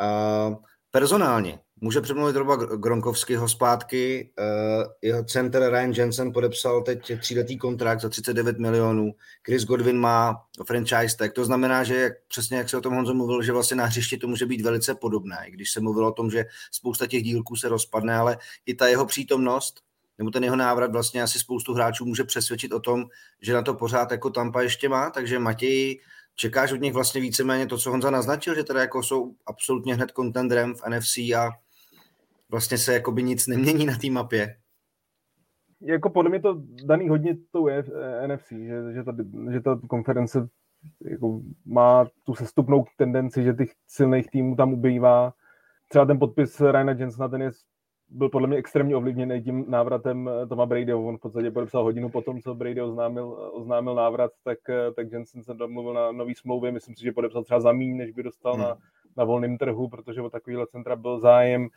[0.00, 0.56] Uh,
[0.90, 4.30] personálně, Může přemluvit Roba Gronkovského zpátky.
[4.38, 9.14] Uh, jeho center Ryan Jensen podepsal teď tříletý kontrakt za 39 milionů.
[9.46, 11.32] Chris Godwin má franchise tag.
[11.32, 14.16] To znamená, že jak, přesně jak se o tom Honzo mluvil, že vlastně na hřišti
[14.16, 15.36] to může být velice podobné.
[15.46, 18.88] I když se mluvilo o tom, že spousta těch dílků se rozpadne, ale i ta
[18.88, 19.80] jeho přítomnost
[20.18, 23.04] nebo ten jeho návrat vlastně asi spoustu hráčů může přesvědčit o tom,
[23.40, 26.00] že na to pořád jako Tampa ještě má, takže Matěj,
[26.34, 30.12] čekáš od nich vlastně víceméně to, co Honza naznačil, že teda jako jsou absolutně hned
[30.12, 31.50] kontendrem v NFC a
[32.52, 34.56] vlastně se jakoby nic nemění na té mapě.
[35.80, 37.84] Jako podle mě to daný hodně to je
[38.26, 39.16] NFC, že, že, ta,
[39.52, 40.48] že ta konference
[41.04, 45.32] jako má tu sestupnou tendenci, že těch silných týmů tam ubývá.
[45.88, 47.50] Třeba ten podpis Ryana Jensona, ten je,
[48.08, 51.06] byl podle mě extrémně ovlivněný tím návratem Toma Bradyho.
[51.06, 54.58] On v podstatě podepsal hodinu po tom, co Brady oznámil, oznámil návrat, tak,
[54.96, 56.72] tak Jensen se domluvil na nový smlouvě.
[56.72, 58.62] Myslím si, že podepsal třeba za míň, než by dostal hmm.
[58.62, 58.76] na,
[59.16, 61.68] na volném trhu, protože o takovýhle centra byl zájem.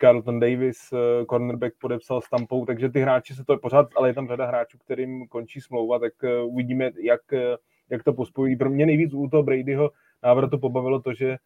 [0.00, 4.14] Carlton Davis, eh, cornerback podepsal s Tampou, takže ty hráči se to pořád, ale je
[4.14, 7.56] tam řada hráčů, kterým končí smlouva, tak eh, uvidíme, jak, eh,
[7.90, 8.56] jak to pospojí.
[8.56, 9.90] Pro mě nejvíc u toho Bradyho
[10.22, 11.36] návratu pobavilo to, že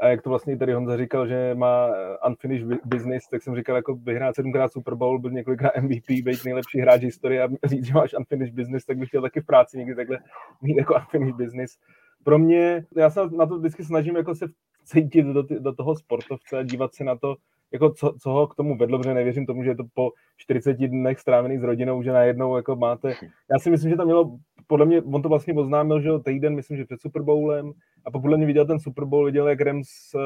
[0.00, 1.88] a jak to vlastně tady Honza říkal, že má
[2.28, 6.80] unfinished business, tak jsem říkal, jako vyhrát sedmkrát Super Bowl, byl několikrát MVP, být nejlepší
[6.80, 9.94] hráč historie a říct, že máš unfinished business, tak bych chtěl taky v práci někdy
[9.94, 10.18] takhle
[10.62, 11.78] mít jako unfinished business.
[12.24, 14.46] Pro mě, já se na to vždycky snažím jako se
[14.84, 17.36] cítit do, do toho sportovce a dívat se na to,
[17.72, 20.74] jako co, co ho k tomu vedlo, protože nevěřím tomu, že je to po 40
[20.74, 23.14] dnech strávených s rodinou, že najednou jako máte,
[23.52, 26.76] já si myslím, že tam mělo, podle mě, on to vlastně oznámil, že týden, myslím,
[26.76, 27.72] že před Super Bowlem.
[28.04, 30.18] A podle mě viděl ten Super Bowl, viděl, jak Rams eh,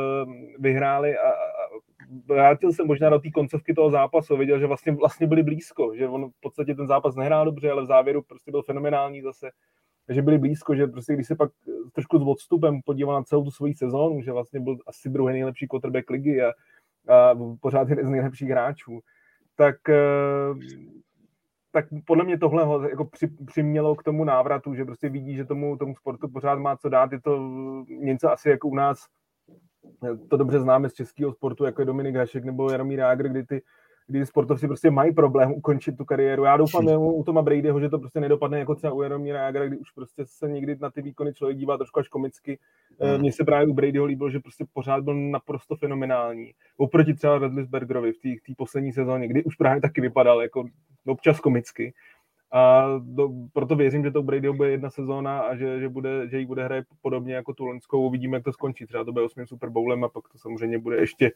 [0.59, 1.65] vyhráli a, a
[2.29, 6.09] vrátil se možná do té koncovky toho zápasu, viděl, že vlastně, vlastně byli blízko, že
[6.09, 9.51] on v podstatě ten zápas nehrál dobře, ale v závěru prostě byl fenomenální zase.
[10.09, 11.51] Že byli blízko, že prostě když se pak
[11.93, 15.69] trošku s odstupem podíval na celou tu svoji sezónu, že vlastně byl asi druhý nejlepší
[15.69, 16.53] quarterback ligy a
[17.09, 19.01] a pořád jeden z nejlepších hráčů,
[19.57, 20.55] tak, eh,
[21.73, 25.45] tak podle mě tohle ho jako při, přimělo k tomu návratu, že prostě vidí, že
[25.45, 27.13] tomu, tomu sportu pořád má co dát.
[27.13, 27.39] Je to
[27.89, 29.07] něco asi jako u nás,
[30.31, 33.63] to dobře známe z českého sportu, jako je Dominik Hašek nebo Jaromír Jágr, kdy ty
[34.07, 36.45] kdy sportovci prostě mají problém ukončit tu kariéru.
[36.45, 39.67] Já doufám že u Toma Bradyho, že to prostě nedopadne jako třeba u Jaromíra Jagra,
[39.67, 42.59] kdy už prostě se někdy na ty výkony člověk dívá trošku až komicky.
[43.01, 43.21] Hmm.
[43.21, 46.53] Mně se právě u Bradyho líbilo, že prostě pořád byl naprosto fenomenální.
[46.77, 50.65] Oproti třeba Redlisbergerovi v té poslední sezóně, kdy už právě taky vypadal jako
[51.07, 51.95] občas komicky.
[52.53, 56.39] A do, proto věřím, že to Bradyho bude jedna sezóna a že, že, bude, že
[56.39, 58.07] jí bude hraje podobně jako tu loňskou.
[58.07, 58.87] Uvidíme, jak to skončí.
[58.87, 61.33] Třeba to bude 8 Super Bowlem a pak to samozřejmě bude ještě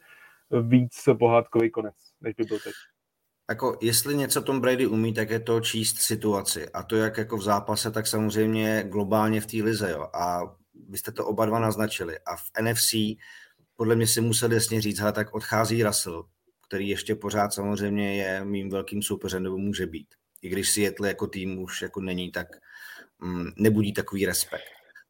[0.61, 2.73] víc pohádkový konec, než by byl teď.
[3.49, 6.69] Jako, jestli něco Tom Brady umí, tak je to číst situaci.
[6.69, 9.91] A to jak jako v zápase, tak samozřejmě globálně v té lize.
[9.91, 10.07] Jo.
[10.13, 10.41] A
[10.89, 12.19] vy jste to oba dva naznačili.
[12.19, 12.93] A v NFC
[13.75, 16.25] podle mě si musel jasně říct, hele, tak odchází Russell,
[16.67, 20.07] který ještě pořád samozřejmě je mým velkým soupeřem, nebo může být.
[20.41, 22.47] I když Seattle jako tým už jako není, tak
[23.19, 24.63] mm, nebudí takový respekt.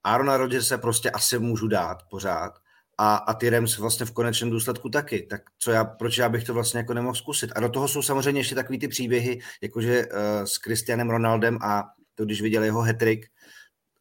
[0.03, 2.53] Arona Rodgers se prostě asi můžu dát pořád,
[3.01, 5.27] a, a ty Rams vlastně v konečném důsledku taky.
[5.29, 7.51] Tak co já, proč já bych to vlastně jako nemohl zkusit?
[7.55, 10.11] A do toho jsou samozřejmě ještě takový ty příběhy, jakože uh,
[10.43, 11.83] s Cristianem Ronaldem a
[12.15, 13.25] to, když viděl jeho hetrik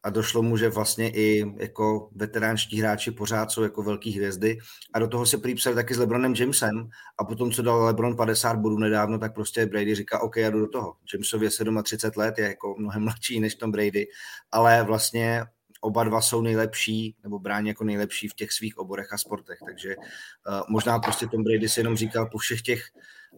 [0.03, 4.57] a došlo mu, že vlastně i jako veteránští hráči pořád jsou jako velký hvězdy
[4.93, 8.55] a do toho se připsali taky s LeBronem Jamesem a potom, co dal LeBron 50
[8.55, 10.95] bodů nedávno, tak prostě Brady říká, OK, já jdu do toho.
[11.13, 11.49] Jamesovi je
[11.83, 14.07] 37 let, je jako mnohem mladší než Tom Brady,
[14.51, 15.45] ale vlastně
[15.81, 19.95] oba dva jsou nejlepší, nebo brání jako nejlepší v těch svých oborech a sportech, takže
[19.95, 22.83] uh, možná prostě Tom Brady si jenom říkal po všech těch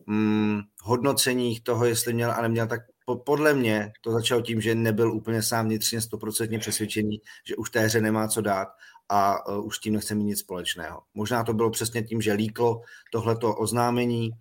[0.06, 4.76] mm, hodnoceních toho, jestli měl a neměl, tak po, podle mě to začalo tím, že
[4.76, 8.68] nebyl úplně sám vnitřně stoprocentně přesvědčený, že už té hře nemá co dát
[9.10, 11.02] a uh, už tím nechce mít nic společného.
[11.14, 14.32] Možná to bylo přesně tím, že líklo tohleto oznámení,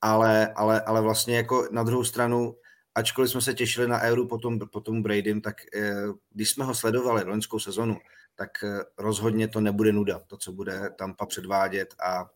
[0.00, 2.56] ale, ale, ale vlastně jako na druhou stranu,
[2.94, 5.94] ačkoliv jsme se těšili na Euro potom, potom Bradym, tak eh,
[6.30, 7.98] když jsme ho sledovali loňskou sezonu,
[8.34, 12.30] tak eh, rozhodně to nebude nuda, to, co bude Tampa předvádět a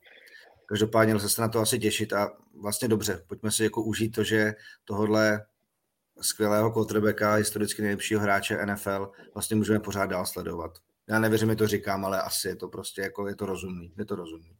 [0.66, 4.24] každopádně lze se na to asi těšit a vlastně dobře, pojďme si jako užít to,
[4.24, 5.46] že tohle
[6.20, 10.78] skvělého quarterbacka, historicky nejlepšího hráče NFL vlastně můžeme pořád dál sledovat.
[11.08, 14.04] Já nevěřím, že to říkám, ale asi je to prostě jako, je to rozumný, je
[14.04, 14.56] to rozumný.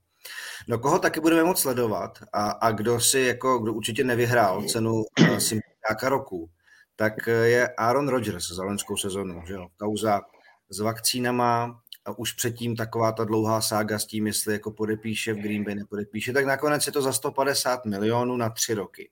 [0.68, 4.94] No koho taky budeme moc sledovat a, a kdo si jako, kdo určitě nevyhrál cenu
[4.94, 5.38] uh,
[5.84, 6.50] sympatiáka roku,
[6.96, 10.20] tak je Aaron Rodgers za loňskou sezonu, že jo, kauza
[10.68, 15.36] s vakcínama, a už předtím taková ta dlouhá sága s tím, jestli jako podepíše v
[15.36, 19.10] Green Bay, nepodepíše, tak nakonec je to za 150 milionů na tři roky.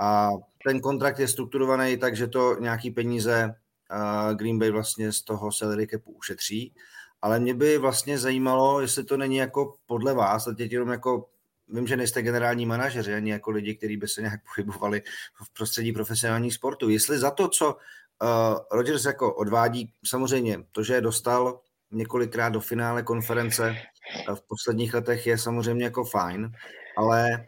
[0.00, 0.30] A
[0.64, 3.54] ten kontrakt je strukturovaný tak, že to nějaký peníze
[3.92, 6.74] uh, Green Bay vlastně z toho salary capu ušetří,
[7.22, 11.28] ale mě by vlastně zajímalo, jestli to není jako podle vás, a teď jenom jako
[11.68, 15.02] vím, že nejste generální manažeři, ani jako lidi, kteří by se nějak pohybovali
[15.44, 16.88] v prostředí profesionálních sportů.
[16.88, 17.78] Jestli za to, co uh,
[18.70, 23.76] Rodgers jako odvádí, samozřejmě to, že je dostal několikrát do finále konference
[24.34, 26.52] v posledních letech je samozřejmě jako fajn,
[26.96, 27.46] ale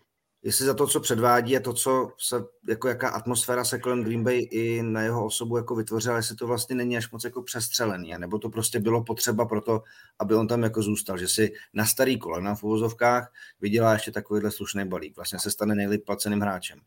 [0.49, 2.37] jestli za to, co předvádí a to, co se,
[2.69, 6.47] jako jaká atmosféra se kolem Green Bay i na jeho osobu jako vytvořila, jestli to
[6.47, 9.83] vlastně není až moc jako přestřelený, nebo to prostě bylo potřeba pro to,
[10.19, 14.51] aby on tam jako zůstal, že si na starý kolena v uvozovkách vydělá ještě takovýhle
[14.51, 16.79] slušný balík, vlastně se stane nejlíp placeným hráčem.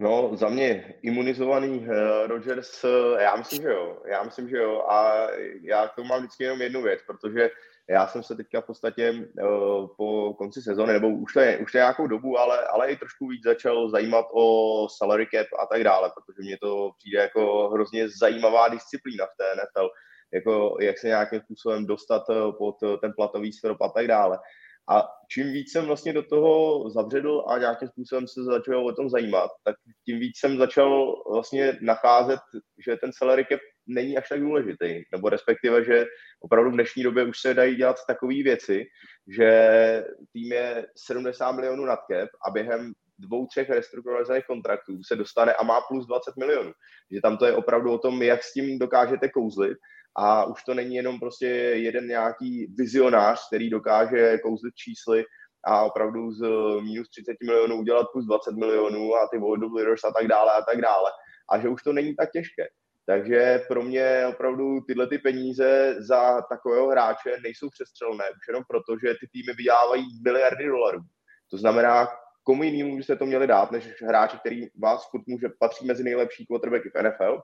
[0.00, 1.86] No, za mě imunizovaný uh,
[2.26, 4.02] Rodgers, uh, já myslím, že jo.
[4.10, 4.86] Já myslím, že jo.
[4.88, 5.26] A
[5.62, 7.50] já to mám vždycky jenom jednu věc, protože
[7.92, 11.78] já jsem se teďka v podstatě uh, po konci sezóny, nebo už je, už je
[11.78, 16.10] nějakou dobu, ale, ale i trošku víc začal zajímat o salary cap a tak dále,
[16.14, 19.90] protože mě to přijde jako hrozně zajímavá disciplína v té NFL,
[20.34, 22.22] jako jak se nějakým způsobem dostat
[22.58, 24.38] pod ten platový strop a tak dále.
[24.90, 29.10] A čím víc jsem vlastně do toho zavředl a nějakým způsobem se začal o tom
[29.10, 32.40] zajímat, tak tím víc jsem začal vlastně nacházet,
[32.86, 36.06] že ten salary cap není až tak důležitý, nebo respektive, že
[36.40, 38.84] opravdu v dnešní době už se dají dělat takové věci,
[39.36, 39.48] že
[40.32, 45.64] tým je 70 milionů nad cap a během dvou, třech restrukturalizovaných kontraktů se dostane a
[45.64, 46.72] má plus 20 milionů.
[47.10, 49.78] Že tam to je opravdu o tom, jak s tím dokážete kouzlit
[50.16, 55.24] a už to není jenom prostě jeden nějaký vizionář, který dokáže kouzlit čísly
[55.64, 56.40] a opravdu z
[56.82, 60.62] minus 30 milionů udělat plus 20 milionů a ty void leaders a tak dále a
[60.62, 61.10] tak dále.
[61.50, 62.68] A že už to není tak těžké.
[63.12, 68.92] Takže pro mě opravdu tyhle ty peníze za takového hráče nejsou přestřelné, už jenom proto,
[69.04, 71.00] že ty týmy vydělávají miliardy dolarů.
[71.50, 72.08] To znamená,
[72.42, 76.46] komu jinému byste to měli dát, než hráče, který vás furt může patří mezi nejlepší
[76.46, 77.40] quarterbacky v NFL,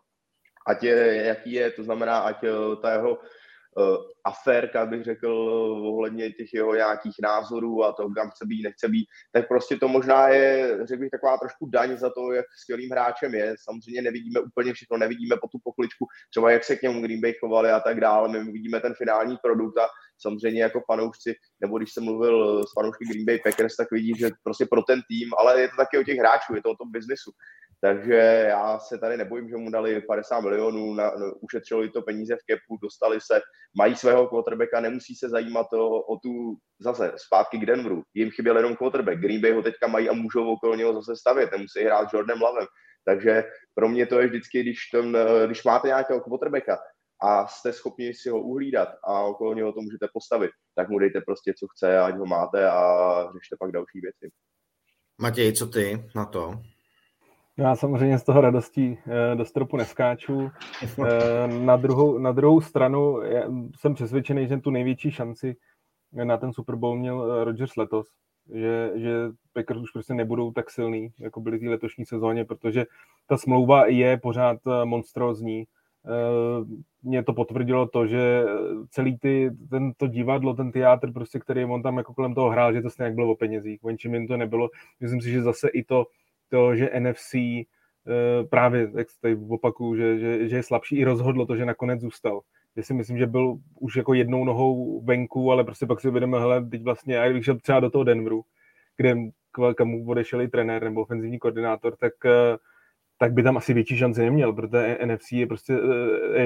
[0.66, 3.18] ať je, jaký je, to znamená, ať eh, ta jeho
[4.24, 5.28] aférka, bych řekl,
[5.82, 9.88] ohledně těch jeho nějakých názorů a to, kam chce být, nechce být, tak prostě to
[9.88, 13.54] možná je, řekl bych, taková trošku daň za to, jak skvělým hráčem je.
[13.64, 17.34] Samozřejmě nevidíme úplně všechno, nevidíme po tu pokličku, třeba jak se k němu Green Bay
[17.40, 18.28] chovali a tak dále.
[18.28, 19.86] My vidíme ten finální produkt a
[20.18, 24.30] samozřejmě jako fanoušci, nebo když jsem mluvil s fanoušky Green Bay Packers, tak vidí, že
[24.44, 26.90] prostě pro ten tým, ale je to taky o těch hráčů, je to o tom
[26.90, 27.30] biznisu.
[27.80, 32.36] Takže já se tady nebojím, že mu dali 50 milionů, na, no, ušetřili to peníze
[32.36, 33.40] v kepu, dostali se,
[33.78, 38.02] mají svého quarterbacka, nemusí se zajímat o, o tu zase zpátky k Denveru.
[38.14, 39.18] Jim chyběl jenom quarterback.
[39.18, 42.42] Green Bay ho teďka mají a můžou okolo něho zase stavět, nemusí hrát s Jordanem
[42.42, 42.66] Lavem.
[43.04, 46.78] Takže pro mě to je vždycky, když, ten, když máte nějakého quarterbacka
[47.22, 51.20] a jste schopni si ho uhlídat a okolo něho to můžete postavit, tak mu dejte
[51.20, 54.34] prostě, co chce, ať ho máte a řešte pak další věci.
[55.20, 56.62] Matěj, co ty na to?
[57.58, 60.50] Já samozřejmě z toho radostí eh, do stropu neskáču.
[60.82, 63.20] Eh, na druhou, na druhou stranu
[63.76, 65.56] jsem přesvědčený, že tu největší šanci
[66.12, 68.06] na ten Super Bowl měl eh, Rodgers letos.
[68.54, 69.10] Že, že
[69.52, 72.86] Packers už prostě nebudou tak silný, jako byly v letošní sezóně, protože
[73.26, 75.64] ta smlouva je pořád monstrózní.
[77.02, 78.44] Mě to potvrdilo to, že
[78.90, 82.82] celý ty, tento divadlo, ten teátr, prostě, který on tam jako kolem toho hrál, že
[82.82, 83.84] to stejně bylo o penězích.
[83.84, 84.68] O ničem to nebylo.
[85.00, 86.06] Myslím si, že zase i to,
[86.48, 87.64] to, že NFC eh,
[88.50, 92.40] právě, jak tady opakuju, že, že, že je slabší, i rozhodlo to, že nakonec zůstal.
[92.76, 96.40] Já si myslím, že byl už jako jednou nohou venku, ale prostě pak si uvědomil,
[96.40, 98.44] hele, teď vlastně, a když šel třeba do toho Denveru,
[98.96, 99.14] kde
[99.74, 102.56] kam odešel i trenér nebo ofenzivní koordinátor, tak, eh,
[103.18, 105.78] tak by tam asi větší šanci neměl, protože NFC je prostě,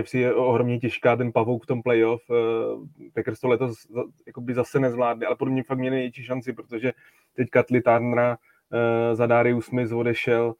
[0.01, 2.23] NFC eh, je ohromně těžká, ten pavouk v tom playoff,
[3.15, 3.75] Packers to letos
[4.39, 6.93] by zase nezvládli, ale podle mě fakt měli největší šanci, protože
[7.37, 8.39] teď Katli Turnera
[9.13, 10.55] za Darius Smith odešel,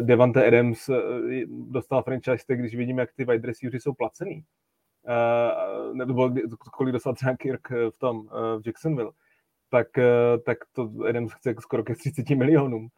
[0.00, 0.90] Devante Adams
[1.46, 4.44] dostal franchise, když vidíme, jak ty wide receivers jsou placený.
[5.92, 6.30] Nebo
[6.72, 9.12] kolik dostal třeba Kirk v tom, v Jacksonville.
[9.70, 9.86] Tak,
[10.46, 12.88] tak to Adams chce skoro ke 30 milionům.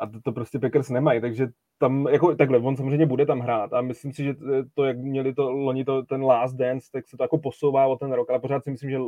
[0.00, 3.72] A to, to prostě Packers nemají, takže tam, jako takhle, on samozřejmě bude tam hrát.
[3.72, 4.34] A myslím si, že
[4.74, 7.96] to, jak měli to loni to, ten last dance, tak se to jako posouvá o
[7.96, 8.98] ten rok, ale pořád si myslím, že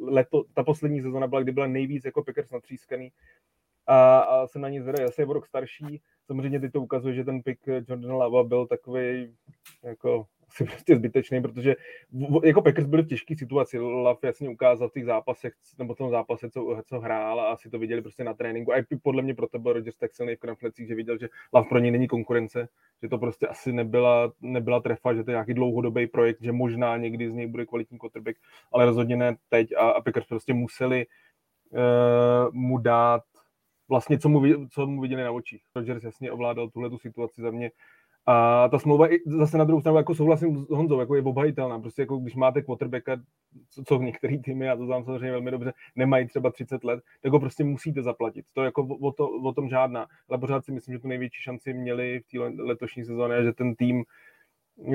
[0.00, 3.12] leto, ta poslední sezona byla, kdy byla nejvíc jako Packers natřískaný
[3.88, 7.14] a, a se na ní zvedají, asi je o rok starší, samozřejmě teď to ukazuje,
[7.14, 9.34] že ten pick Jordan Lava byl takový
[9.84, 11.76] jako asi prostě zbytečný, protože
[12.44, 13.78] jako Packers byli v těžké situaci.
[13.78, 17.70] Love jasně ukázal v těch zápasech, nebo v tom zápase, co, co hrál a asi
[17.70, 18.72] to viděli prostě na tréninku.
[18.72, 21.28] A i podle mě pro to byl Rodgers tak silný v kramflecích, že viděl, že
[21.52, 22.68] Love pro něj není konkurence,
[23.02, 26.96] že to prostě asi nebyla, nebyla trefa, že to je nějaký dlouhodobý projekt, že možná
[26.96, 28.36] někdy z něj bude kvalitní quarterback,
[28.72, 31.06] ale rozhodně ne teď a, a Packers prostě museli
[31.70, 33.22] uh, mu dát
[33.88, 35.62] vlastně, co mu, co mu viděli na očích.
[35.76, 37.70] Rodgers jasně ovládal tuhle tu situaci za mě
[38.30, 41.78] a ta smlouva i zase na druhou stranu jako souhlasím s Honzou, jako je obhajitelná.
[41.78, 43.16] Prostě jako když máte quarterbacka,
[43.70, 47.32] co, co některý týmy, a to znám samozřejmě velmi dobře, nemají třeba 30 let, tak
[47.32, 48.44] ho prostě musíte zaplatit.
[48.52, 50.06] To jako o, to, o tom žádná.
[50.28, 53.74] Ale pořád si myslím, že tu největší šanci měli v té letošní sezóně, že ten
[53.74, 54.04] tým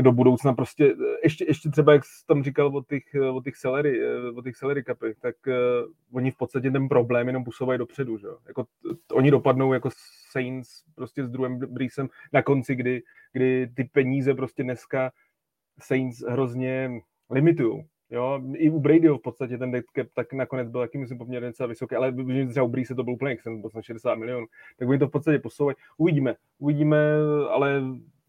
[0.01, 3.99] do budoucna prostě, ještě, ještě třeba, jak jsi tam říkal o těch, o těch celery,
[4.35, 8.27] o těch celery kapy, tak uh, oni v podstatě ten problém jenom pusouvají dopředu, že
[8.47, 9.89] Jako, t, oni dopadnou jako
[10.31, 13.01] Saints prostě s druhým Breesem na konci, kdy,
[13.33, 15.11] kdy ty peníze prostě dneska
[15.79, 17.83] Saints hrozně limitují.
[18.09, 21.47] Jo, i u Bradyho v podstatě ten dead cap tak nakonec byl taky, myslím, poměrně
[21.47, 22.13] docela vysoký, ale
[22.49, 24.45] třeba u Breeze to byl úplně byl 60 milionů,
[24.77, 25.75] tak oni to v podstatě posouvají.
[25.97, 26.97] Uvidíme, uvidíme,
[27.49, 27.83] ale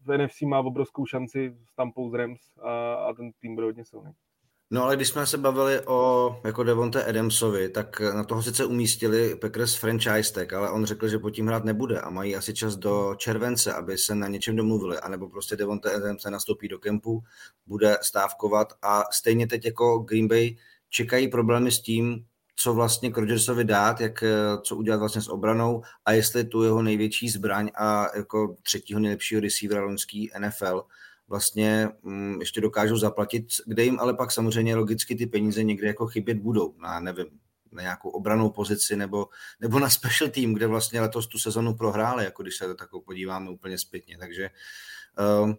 [0.05, 3.85] v NFC má obrovskou šanci s Tampou z Rams a, a ten tým bude hodně
[3.85, 4.11] silný.
[4.71, 9.35] No ale když jsme se bavili o jako Devonte Adamsovi, tak na toho sice umístili
[9.35, 12.75] Packers franchise tag, ale on řekl, že po tím hrát nebude a mají asi čas
[12.75, 17.23] do července, aby se na něčem domluvili, anebo prostě Devonte Adams se nastoupí do kempu,
[17.65, 20.55] bude stávkovat a stejně teď jako Green Bay
[20.89, 24.23] čekají problémy s tím, co vlastně Rodgersovi dát, jak,
[24.61, 29.41] co udělat vlastně s obranou a jestli tu jeho největší zbraň a jako třetího nejlepšího
[29.41, 30.85] receivera loňský NFL
[31.27, 36.07] vlastně mm, ještě dokážou zaplatit, kde jim ale pak samozřejmě logicky ty peníze někde jako
[36.07, 37.25] chybět budou, na nevím,
[37.71, 39.27] na nějakou obranou pozici nebo,
[39.59, 43.01] nebo na special team, kde vlastně letos tu sezonu prohráli, jako když se to takovou
[43.01, 44.17] podíváme úplně zpětně.
[44.17, 44.49] Takže
[45.43, 45.57] um,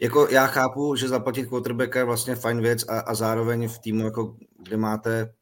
[0.00, 4.04] jako já chápu, že zaplatit quarterbacka je vlastně fajn věc a, a zároveň v týmu,
[4.04, 5.34] jako, kde máte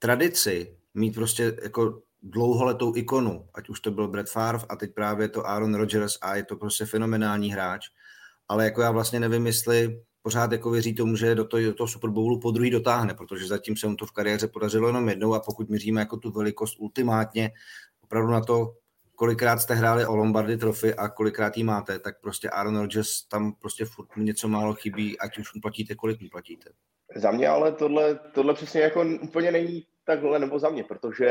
[0.00, 5.28] tradici, mít prostě jako dlouholetou ikonu, ať už to byl Brett Favre a teď právě
[5.28, 7.86] to Aaron Rodgers a je to prostě fenomenální hráč,
[8.48, 11.88] ale jako já vlastně nevím, jestli pořád jako věří tomu, že do toho, do toho
[11.88, 15.34] Super Bowlu po druhý dotáhne, protože zatím se mu to v kariéře podařilo jenom jednou
[15.34, 17.50] a pokud měříme jako tu velikost ultimátně,
[18.02, 18.74] opravdu na to,
[19.20, 23.52] kolikrát jste hráli o Lombardy trofy a kolikrát jí máte, tak prostě Aaron Rodgers tam
[23.52, 26.70] prostě furt něco málo chybí, ať už mu platíte, kolik mu platíte.
[27.16, 31.28] Za mě ale tohle, tohle přesně jako úplně není takhle, nebo za mě, protože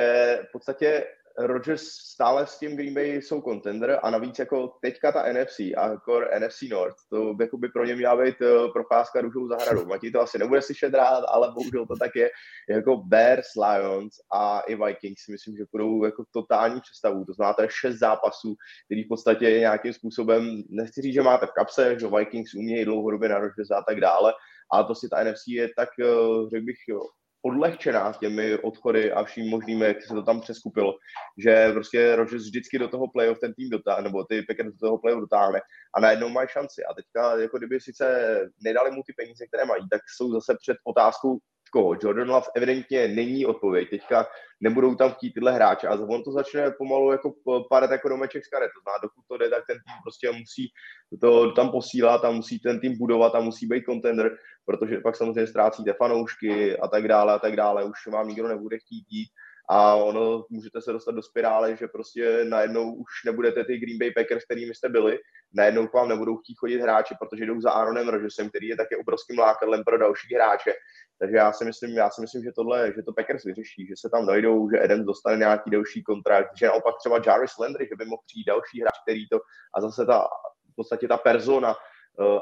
[0.50, 1.06] v podstatě
[1.38, 5.90] Rodgers stále s tím Green Bay jsou contender a navíc jako teďka ta NFC a
[5.90, 9.86] jako NFC North, to jako by pro ně měla být uh, procházka růžou zahradou.
[9.86, 12.30] Matí to asi nebude slyšet rád, ale bohužel to tak je.
[12.70, 17.26] Jako Bears, Lions a i Vikings si myslím, že budou jako totální představu.
[17.26, 22.00] To je šest zápasů, který v podstatě nějakým způsobem, nechci říct, že máte v kapse,
[22.00, 24.34] že Vikings umějí dlouhodobě na Rodgers a tak dále,
[24.72, 26.78] ale prostě ta NFC je tak, uh, řekl bych,
[27.42, 30.96] odlehčená těmi odchody a vším možným, jak se to tam přeskupilo,
[31.38, 34.98] že prostě Rodgers vždycky do toho playoff ten tým dotáhne, nebo ty Packers do toho
[34.98, 35.60] playoff dotáhne
[35.96, 36.84] a najednou mají šanci.
[36.84, 38.06] A teďka, jako kdyby sice
[38.64, 41.38] nedali mu ty peníze, které mají, tak jsou zase před otázkou,
[41.72, 41.96] koho.
[42.04, 43.90] Jordan Love evidentně není odpověď.
[43.90, 44.28] Teďka
[44.62, 47.34] nebudou tam chtít tyhle hráče a on to začne pomalu jako
[47.70, 48.72] padat jako domeček z karet.
[48.76, 50.68] To znamená, dokud to jde, tak ten tým prostě musí
[51.22, 54.38] to tam posílat a musí ten tým budovat a musí být contender,
[54.70, 57.84] protože pak samozřejmě ztrácíte fanoušky a tak dále a tak dále.
[57.84, 59.30] Už vám nikdo nebude chtít jít
[59.70, 64.12] a ono můžete se dostat do spirály, že prostě najednou už nebudete ty Green Bay
[64.12, 65.20] Packers, kterými jste byli,
[65.54, 68.98] najednou k vám nebudou chtít chodit hráči, protože jdou za Aaronem Rodgersem, který je také
[68.98, 70.74] obrovským lákadlem pro další hráče.
[71.20, 74.10] Takže já si myslím, já si myslím, že tohle, že to Packers vyřeší, že se
[74.10, 78.06] tam najdou, že Adams dostane nějaký delší kontrakt, že naopak třeba Jarvis Landry, že by
[78.06, 79.40] mohl přijít další hráč, který to,
[79.76, 80.28] a zase ta,
[80.72, 81.76] v podstatě ta persona,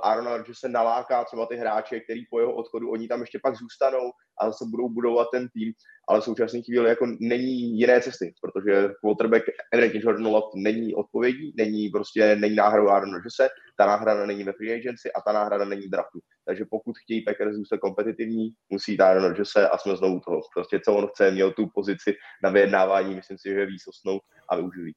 [0.01, 3.55] Aaron že se naláká třeba ty hráče, který po jeho odchodu, oni tam ještě pak
[3.55, 4.11] zůstanou
[4.41, 5.73] a zase budou budovat ten tým,
[6.09, 9.43] ale v současné chvíli jako není jiné cesty, protože quarterback
[9.73, 14.53] evidentně Jordan Love není odpovědí, není prostě, není náhradou Aaron se, ta náhrada není ve
[14.53, 16.19] free agency a ta náhrada není v draftu.
[16.45, 20.41] Takže pokud chtějí Packers zůstat kompetitivní, musí Aaron se a jsme znovu toho.
[20.55, 24.55] Prostě co on chce, měl tu pozici na vyjednávání, myslím si, že je výsostnou a
[24.55, 24.91] využili.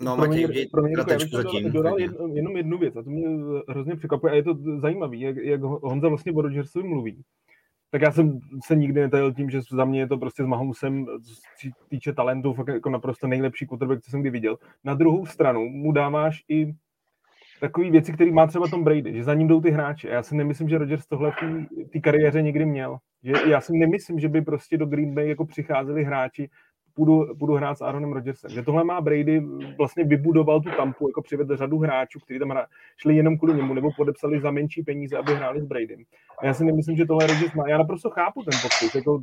[0.00, 1.72] No, Matěj, mě, pro mě, já zatím.
[1.72, 3.28] Dodal jedno, jenom jednu věc a to mě
[3.68, 7.22] hrozně překvapuje a je to zajímavé, jak, jak Honza vlastně o Rodgersovi mluví.
[7.90, 11.06] Tak já jsem se nikdy netajil tím, že za mě je to prostě s Mahomesem,
[11.58, 14.58] co týče talentu, fakt jako naprosto nejlepší quarterback, co jsem kdy viděl.
[14.84, 16.74] Na druhou stranu mu dáváš i
[17.60, 20.10] takové věci, které má třeba Tom Brady, že za ním jdou ty hráči.
[20.10, 22.98] A já si nemyslím, že Rodgers tohle v té kariéře někdy měl.
[23.22, 26.50] Že já si nemyslím, že by prostě do Green Bay jako přicházeli hráči,
[26.96, 28.50] půjdu, půjdu hrát s Aaronem Rodgersem.
[28.50, 29.42] Že tohle má Brady,
[29.78, 32.66] vlastně vybudoval tu tampu, jako přivedl řadu hráčů, kteří tam hra,
[32.96, 36.04] šli jenom kvůli němu, nebo podepsali za menší peníze, aby hráli s Bradym.
[36.38, 37.68] A já si nemyslím, že tohle Rodgers má.
[37.68, 38.94] Já naprosto chápu ten podpis.
[38.94, 39.22] Jako,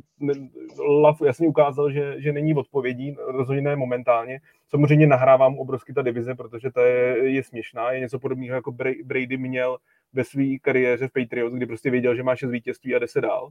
[0.78, 4.40] Love jasně ukázal, že, že není odpovědí, rozhodně ne momentálně.
[4.68, 7.92] Samozřejmě nahrávám obrovsky ta divize, protože to je, je směšná.
[7.92, 8.72] Je něco podobného, jako
[9.04, 9.76] Brady měl
[10.12, 13.20] ve své kariéře v Patriots, kdy prostě věděl, že má šest vítězství a jde se
[13.20, 13.50] dál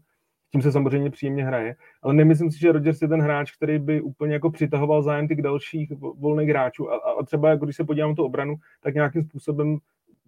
[0.53, 4.01] tím se samozřejmě příjemně hraje, ale nemyslím si, že Rodgers je ten hráč, který by
[4.01, 8.09] úplně jako přitahoval zájem těch dalších volných hráčů a, a třeba jako když se podívám
[8.09, 9.77] na tu obranu, tak nějakým způsobem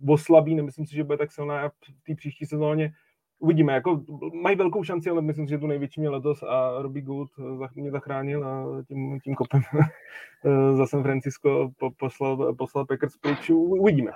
[0.07, 2.91] oslabí, nemyslím si, že bude tak silná v té příští sezóně
[3.39, 4.03] uvidíme, jako
[4.41, 7.29] mají velkou šanci, ale myslím si, že tu největší mě letos a Robbie Gould
[7.75, 9.61] mě zachránil a tím, tím kopem
[10.75, 13.49] za San Francisco poslal, poslal Packers pryč.
[13.49, 14.11] Uvidíme.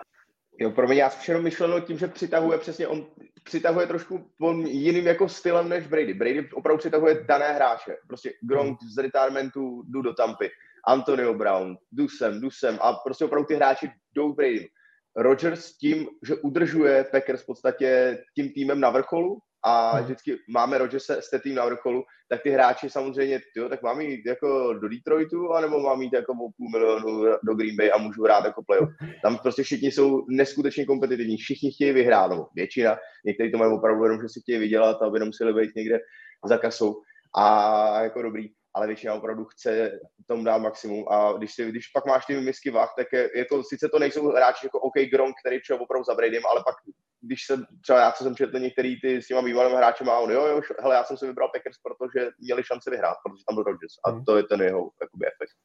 [0.59, 3.05] Jo, pro mě já jenom myšleno tím, že přitahuje přesně, on
[3.43, 6.13] přitahuje trošku on jiným jako stylem než Brady.
[6.13, 7.95] Brady opravdu přitahuje dané hráče.
[8.07, 10.49] Prostě Gronk z retirementu jdu do Tampy,
[10.87, 14.67] Antonio Brown, jdu sem, jdu sem a prostě opravdu ty hráči jdou Brady.
[15.15, 20.03] Rodgers tím, že udržuje Packers v podstatě tím týmem na vrcholu, a hmm.
[20.03, 24.25] vždycky máme Rodgerse s tým na vrcholu, tak ty hráči samozřejmě, tyjo, tak mám jít
[24.25, 28.23] jako do Detroitu, anebo mám jít jako o půl milionu do Green Bay a můžu
[28.23, 28.89] hrát jako playoff.
[29.23, 34.03] Tam prostě všichni jsou neskutečně kompetitivní, všichni chtějí vyhrát, nebo většina, někteří to mají opravdu
[34.03, 35.99] jenom, že si chtějí vydělat, aby nemuseli být někde
[36.45, 37.01] za kasou.
[37.37, 42.05] A jako dobrý, ale většina opravdu chce tomu dát maximum a když, si, když pak
[42.05, 45.59] máš ty misky vah, tak je, jako, sice to nejsou hráči jako OK Gronk, který
[45.59, 46.75] přišel opravdu za Bradym, ale pak
[47.21, 50.45] když se třeba já jsem četl některý ty s těma bývalými hráči a on, jo,
[50.45, 53.93] jo, hele, já jsem si vybral Packers, protože měli šanci vyhrát, protože tam byl Rodgers
[54.05, 54.25] a hmm.
[54.25, 55.55] to je ten jeho jakoby, efekt.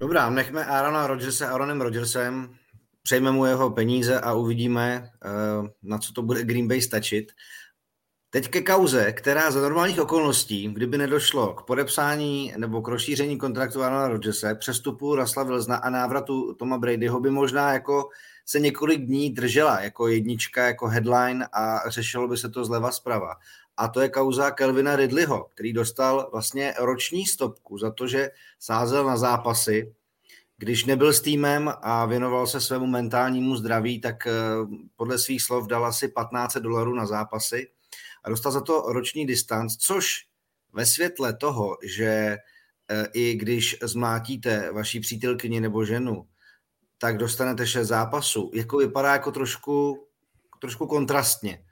[0.00, 2.56] Dobrá, nechme Aarona Rodgersa Aaronem Rodgersem,
[3.06, 5.28] přejme mu jeho peníze a uvidíme, eh,
[5.82, 7.32] na co to bude Green Bay stačit.
[8.30, 13.82] Teď ke kauze, která za normálních okolností, kdyby nedošlo k podepsání nebo k rozšíření kontraktu
[13.82, 18.08] Arona Rodgersa, přestupu Rasla Vilzna a návratu Toma Bradyho by možná jako
[18.46, 23.34] se několik dní držela jako jednička, jako headline a řešilo by se to zleva zprava.
[23.76, 29.06] A to je kauza Kelvina Ridleyho, který dostal vlastně roční stopku za to, že sázel
[29.06, 29.94] na zápasy
[30.58, 34.32] když nebyl s týmem a věnoval se svému mentálnímu zdraví, tak eh,
[34.96, 37.70] podle svých slov dal asi 15 dolarů na zápasy
[38.24, 40.26] a dostal za to roční distanc, což
[40.72, 42.06] ve světle toho, že
[42.88, 46.26] eh, i když zmátíte vaší přítelkyni nebo ženu,
[46.98, 50.06] tak dostanete 6 zápasů, jako vypadá jako trošku,
[50.60, 51.62] trošku kontrastně.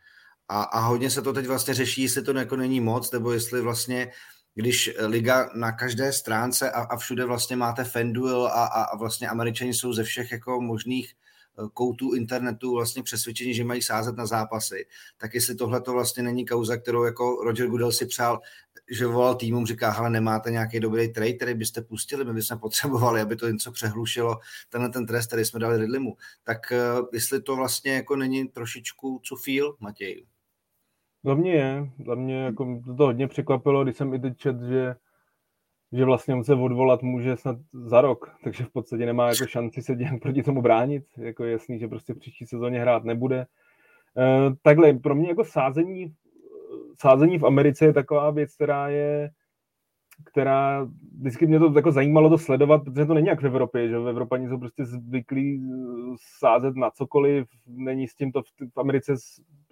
[0.48, 3.60] A, a hodně se to teď vlastně řeší, jestli to jako není moc, nebo jestli
[3.60, 4.12] vlastně
[4.54, 9.28] když liga na každé stránce a, a všude vlastně máte FanDuel a, a, a vlastně
[9.28, 14.26] američani jsou ze všech jako možných eh, koutů internetu vlastně přesvědčení, že mají sázet na
[14.26, 14.86] zápasy,
[15.18, 18.40] tak jestli tohle to vlastně není kauza, kterou jako Roger Goodell si přál,
[18.90, 23.20] že volal týmům, říká, ale nemáte nějaký dobrý trade, který byste pustili, my bychom potřebovali,
[23.20, 24.38] aby to něco přehlušilo,
[24.68, 26.16] tenhle ten trest, který jsme dali Ridlimu.
[26.44, 30.26] Tak uh, jestli to vlastně jako není trošičku co feel, Matěj?
[31.24, 34.94] Za mě je, za mě jako to hodně překvapilo, když jsem i teď čet, že,
[35.92, 39.82] že vlastně on se odvolat může snad za rok, takže v podstatě nemá jako šanci
[39.82, 43.40] se dělat proti tomu bránit, jako je jasný, že prostě v příští sezóně hrát nebude.
[43.40, 43.46] E,
[44.62, 46.14] takhle, pro mě jako sázení,
[46.98, 49.30] sázení v Americe je taková věc, která je
[50.24, 50.88] která
[51.18, 54.08] vždycky mě to jako zajímalo to sledovat, protože to není jak v Evropě, že v
[54.08, 59.14] Evropě jsou prostě zvyklí uh, sázet na cokoliv, není s tím to v, v Americe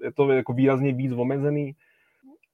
[0.04, 1.72] je to jako výrazně víc omezený.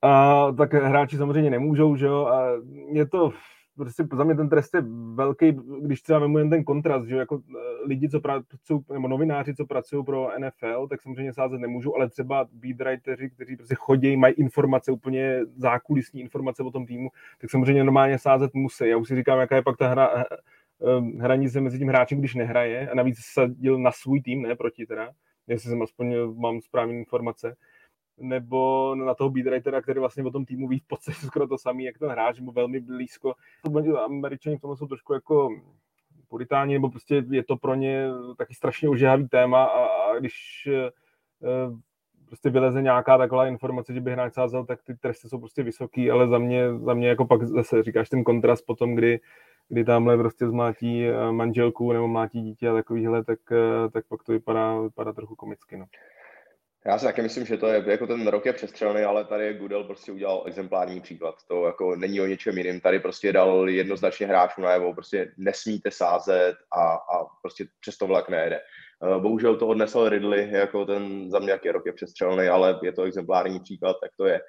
[0.03, 2.49] A tak hráči samozřejmě nemůžou, že jo, a
[2.93, 3.33] je to
[3.79, 4.83] prostě za mě ten trest je
[5.15, 9.55] velký, když třeba vemu jen ten kontrast, že jako eh, lidi, co pracují, nebo novináři,
[9.55, 14.35] co pracují pro NFL, tak samozřejmě sázet nemůžou, ale třeba beatwriteri, kteří prostě chodí, mají
[14.35, 17.09] informace, úplně zákulisní informace o tom týmu,
[17.41, 18.89] tak samozřejmě normálně sázet musí.
[18.89, 20.25] Já už si říkám, jaká je pak ta hra, eh,
[20.83, 24.87] eh, hranice mezi tím hráčem, když nehraje a navíc sadil na svůj tým, ne proti
[24.87, 25.11] teda,
[25.47, 27.57] jestli jsem aspoň mám správné informace,
[28.21, 31.85] nebo na toho beatwritera, který vlastně o tom týmu ví v podstatě skoro to samý,
[31.85, 33.35] jak ten hráč, nebo velmi blízko.
[34.05, 35.51] Američani v tom jsou trošku jako
[36.29, 38.09] Puritání, nebo prostě je to pro ně
[38.39, 40.69] taky strašně ožehavý téma a, a když
[42.29, 46.11] prostě vyleze nějaká taková informace, že by hráč sázel, tak ty tresty jsou prostě vysoký,
[46.11, 49.21] ale za mě, za mě jako pak zase říkáš ten kontrast potom, kdy,
[49.69, 54.23] kdy tamhle prostě zmátí eh, manželku nebo mátí dítě a takovýhle, tak, eh, tak pak
[54.23, 55.77] to vypadá, vypadá trochu komicky.
[55.77, 55.85] No.
[56.89, 59.85] Já si taky myslím, že to je, jako ten rok je přestřelný, ale tady Gudel
[59.85, 61.35] prostě udělal exemplární příklad.
[61.49, 62.81] To jako není o něčem jiným.
[62.81, 68.29] Tady prostě dal jednoznačně hráčů najevo, prostě nesmíte sázet a, a prostě přes to vlak
[68.29, 68.57] nejede.
[68.57, 72.93] Eh, bohužel to odnesl Ridley, jako ten za mě jaký rok je přestřelný, ale je
[72.93, 74.41] to exemplární příklad, tak to je.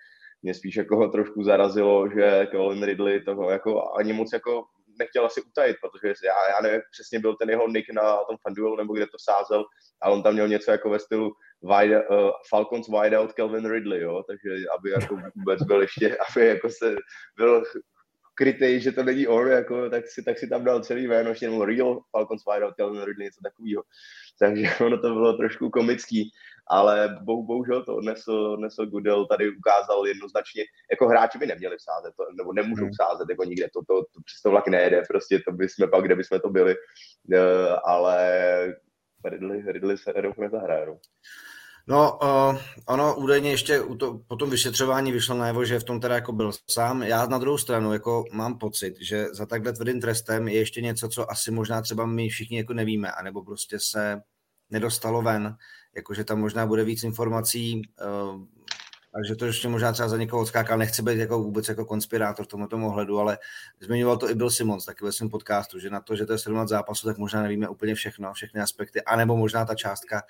[0.42, 4.64] Mě spíš jako trošku zarazilo, že Colin Ridley toho jako ani moc jako
[5.00, 8.76] nechtěl asi utajit, protože já, já nevím, přesně byl ten jeho nick na tom fanduelu,
[8.76, 9.66] nebo kde to sázel,
[10.02, 11.32] a on tam měl něco jako ve stylu
[11.64, 16.70] wide, uh, Falcons wideout Kelvin Ridley, jo, takže aby jako vůbec byl ještě, aby jako
[16.70, 16.96] se
[17.38, 17.64] byl
[18.40, 21.46] krytej, že to není on, jako, tak, si, tak si tam dal celý jméno, ještě
[21.46, 23.84] jenom Real Falcons wideout Kelvin Ridley, něco takového.
[24.40, 26.32] Takže ono to bylo trošku komický,
[26.68, 32.14] ale bou, bohužel to odnesl, odnesl Goodell, tady ukázal jednoznačně, jako hráči by neměli sázet,
[32.18, 32.94] to, nebo nemůžou hmm.
[32.94, 36.04] sázet jako nikde, to, to, to přes to vlak nejede, prostě to by jsme pak,
[36.04, 37.40] kde by jsme to byli, uh,
[37.84, 38.20] ale
[39.26, 40.86] Ridley, Ridley se rok nezahraje.
[40.86, 40.98] No.
[41.88, 46.00] No, uh, ono údajně ještě u to, po tom vyšetřování vyšlo najevo, že v tom
[46.00, 47.04] teda jako byl sám.
[47.04, 51.10] Já na druhou stranu jako mám pocit, že za takhle tvrdým trestem je ještě něco,
[51.10, 54.22] co asi možná třeba my všichni jako nevíme, anebo prostě se
[54.70, 55.56] nedostalo ven,
[55.96, 58.44] jakože tam možná bude víc informací, uh,
[59.14, 62.48] takže to ještě možná třeba za někoho odskákal, nechci být jako vůbec jako konspirátor v
[62.48, 63.38] tomto ohledu, ale
[63.80, 66.40] zmiňoval to i Bill Simons taky ve svém podcastu, že na to, že to je
[66.40, 70.24] 17 zápasů, tak možná nevíme úplně všechno, všechny aspekty, anebo možná ta částka,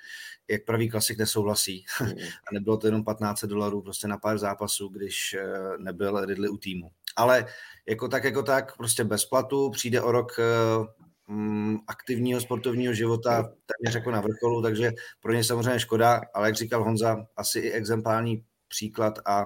[0.47, 1.85] jak pravý klasik nesouhlasí.
[2.01, 2.07] Mm.
[2.51, 6.57] a nebylo to jenom 15 dolarů prostě na pár zápasů, když eh, nebyl Ridley u
[6.57, 6.91] týmu.
[7.15, 7.45] Ale
[7.87, 10.43] jako tak, jako tak, prostě bez platu, přijde o rok eh,
[11.27, 16.55] mm, aktivního sportovního života téměř jako na vrcholu, takže pro ně samozřejmě škoda, ale jak
[16.55, 19.45] říkal Honza, asi i exemplární příklad a,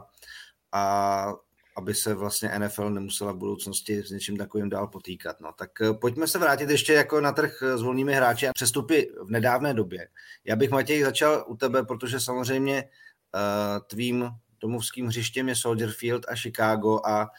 [0.71, 1.34] a
[1.76, 5.41] aby se vlastně NFL nemusela v budoucnosti s něčím takovým dál potýkat.
[5.41, 9.11] No, tak eh, pojďme se vrátit ještě jako na trh s volnými hráči a přestupy
[9.24, 10.07] v nedávné době.
[10.45, 14.30] Já bych, Matěj, začal u tebe, protože samozřejmě uh, tvým
[14.61, 17.30] domovským hřištěm je Soldier Field a Chicago a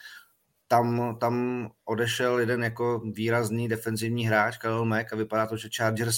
[0.68, 6.16] tam, tam odešel jeden jako výrazný defenzivní hráč, Khalil Mack, a vypadá to, že Chargers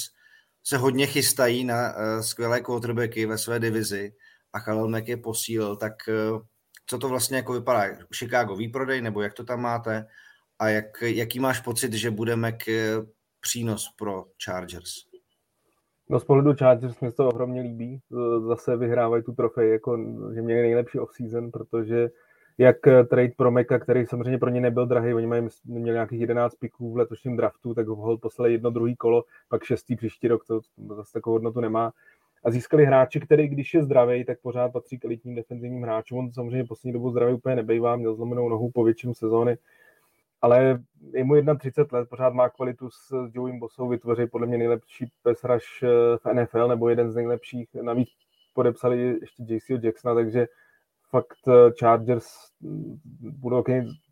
[0.64, 4.12] se hodně chystají na uh, skvělé quarterbacky ve své divizi
[4.68, 5.92] a Mack je posílil, tak
[6.32, 6.42] uh,
[6.86, 7.82] co to vlastně jako vypadá?
[8.18, 10.06] Chicago výprodej, nebo jak to tam máte?
[10.58, 12.54] A jak, jaký máš pocit, že bude Mac
[13.40, 14.92] přínos pro Chargers?
[16.08, 18.00] No z pohledu Chargers mě to ohromně líbí.
[18.48, 19.98] Zase vyhrávají tu trofej, jako,
[20.34, 22.10] že měli nejlepší off-season, protože
[22.58, 22.76] jak
[23.10, 26.92] trade pro Meka, který samozřejmě pro ně nebyl drahý, oni mají, měli nějakých 11 piků
[26.92, 30.94] v letošním draftu, tak ho poslali jedno, druhý kolo, pak šestý příští rok, to, to
[30.94, 31.92] zase takovou hodnotu nemá
[32.44, 36.18] a získali hráči, který když je zdravý, tak pořád patří k elitním defenzivním hráčům.
[36.18, 39.56] On samozřejmě poslední dobu zdravý úplně nebejvá, měl zlomenou nohu po většinu sezóny,
[40.42, 40.82] ale
[41.12, 45.44] je mu 31 let, pořád má kvalitu s, Joeym Bosou, vytvoří podle mě nejlepší pes
[45.44, 47.68] rush eh, v NFL, nebo jeden z nejlepších.
[47.82, 48.08] Navíc
[48.54, 50.46] podepsali ještě JC Jacksona, takže
[51.10, 52.26] fakt eh, Chargers
[52.60, 53.64] mm, budou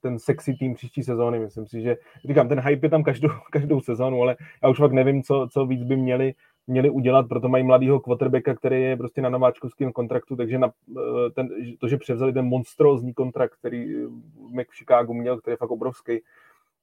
[0.02, 1.38] ten sexy tým příští sezóny.
[1.38, 1.96] Myslím si, že
[2.28, 5.66] říkám, ten hype je tam každou, každou sezónu, ale já už fakt nevím, co, co
[5.66, 6.34] víc by měli
[6.66, 11.30] měli udělat, proto mají mladýho quarterbacka, který je prostě na nováčkovském kontraktu, takže na, eh,
[11.30, 11.48] ten,
[11.78, 14.08] to, že převzali ten monstrózní kontrakt, který eh,
[14.50, 16.20] Mac v Chicago měl, který je fakt obrovský,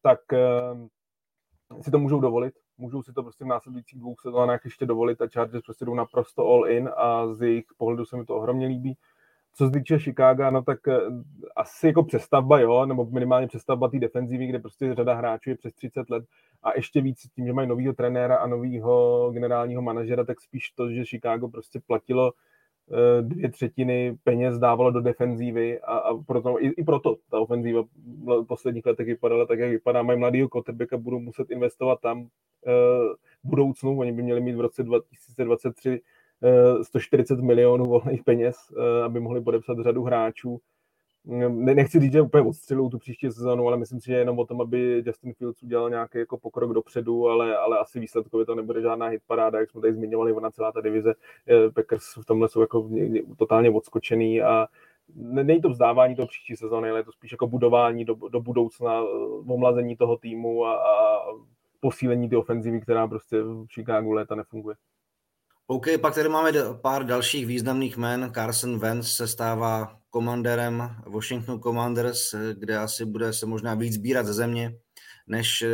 [0.02, 0.20] tak
[1.74, 2.54] uh, si to můžou dovolit.
[2.78, 6.48] Můžou si to prostě v následujících dvou sezónách ještě dovolit a Chargers prostě jdou naprosto
[6.48, 8.98] all in a z jejich pohledu se mi to ohromně líbí.
[9.54, 10.80] Co se týče Chicago, no tak
[11.56, 15.74] asi jako přestavba, jo, nebo minimálně přestavba té defenzivy, kde prostě řada hráčů je přes
[15.74, 16.26] 30 let
[16.64, 20.92] a ještě víc tím, že mají novýho trenéra a novýho generálního manažera, tak spíš to,
[20.92, 22.32] že Chicago prostě platilo
[22.92, 27.84] eh, dvě třetiny peněz dávalo do defenzívy a, a proto, i, i proto ta ofenzíva
[28.26, 30.02] v posledních letech vypadala tak, jak vypadá.
[30.02, 32.28] Mají mladýho quarterbacka, budou muset investovat tam uh,
[33.44, 34.00] v budoucnu.
[34.00, 35.98] Oni by měli mít v roce 2023 uh,
[36.82, 40.62] 140 milionů volných peněz, uh, aby mohli podepsat řadu hráčů
[41.26, 44.46] ne, nechci říct, že úplně odstřelou tu příští sezónu, ale myslím si, že jenom o
[44.46, 48.82] tom, aby Justin Fields udělal nějaký jako pokrok dopředu, ale, ale asi výsledkově to nebude
[48.82, 51.14] žádná hitparáda, jak jsme tady zmiňovali, ona celá ta divize
[51.48, 52.90] eh, Packers v tomhle jsou jako
[53.38, 54.68] totálně odskočený a
[55.16, 59.02] není to vzdávání toho příští sezóny, ale je to spíš jako budování do, do budoucna,
[59.02, 59.06] eh,
[59.54, 61.22] omlazení toho týmu a, a
[61.80, 64.76] posílení ty ofenzivy, která prostě v Chicagu léta nefunguje.
[65.72, 66.52] OK, pak tady máme
[66.82, 68.32] pár dalších významných jmen.
[68.36, 74.34] Carson Wentz se stává komandérem Washington Commanders, kde asi bude se možná víc sbírat ze
[74.34, 74.74] země.
[75.28, 75.66] než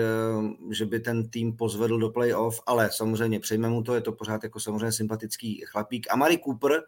[0.71, 4.43] že by ten tým pozvedl do playoff, ale samozřejmě přejme mu to, je to pořád
[4.43, 6.07] jako samozřejmě sympatický chlapík.
[6.09, 6.83] A Mari Cooper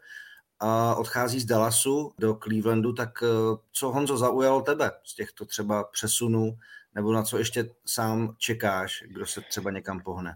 [0.97, 3.09] odchází z Dallasu do Clevelandu, tak
[3.71, 6.57] co Honzo zaujalo tebe z těchto třeba přesunů,
[6.95, 10.35] nebo na co ještě sám čekáš, kdo se třeba někam pohne?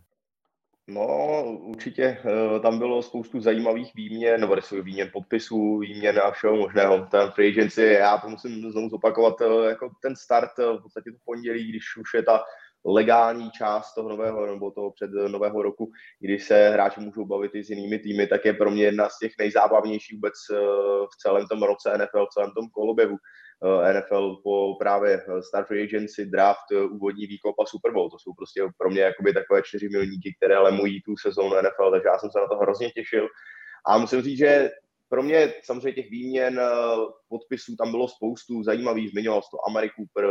[0.87, 7.07] No, určitě eh, tam bylo spoustu zajímavých výměn, nebo výměn podpisů, výměn a všeho možného.
[7.11, 11.11] Ten free agency, já to musím znovu zopakovat, eh, jako ten start eh, v podstatě
[11.11, 12.43] to pondělí, když už je ta
[12.85, 17.63] legální část toho nového, nebo toho před nového roku, kdy se hráči můžou bavit i
[17.63, 20.33] s jinými týmy, tak je pro mě jedna z těch nejzábavnějších vůbec
[21.13, 23.17] v celém tom roce NFL, v celém tom koloběhu.
[23.63, 28.09] Eh, NFL po právě eh, Star Free Agency, draft, eh, úvodní výkop a Super Bowl.
[28.09, 32.07] To jsou prostě pro mě jakoby takové čtyři milníky, které lemují tu sezónu NFL, takže
[32.07, 33.27] já jsem se na to hrozně těšil.
[33.85, 34.71] A musím říct, že
[35.09, 36.61] pro mě samozřejmě těch výměn
[37.29, 40.25] podpisů tam bylo spoustu zajímavých, zmiňoval to Amari Cooper,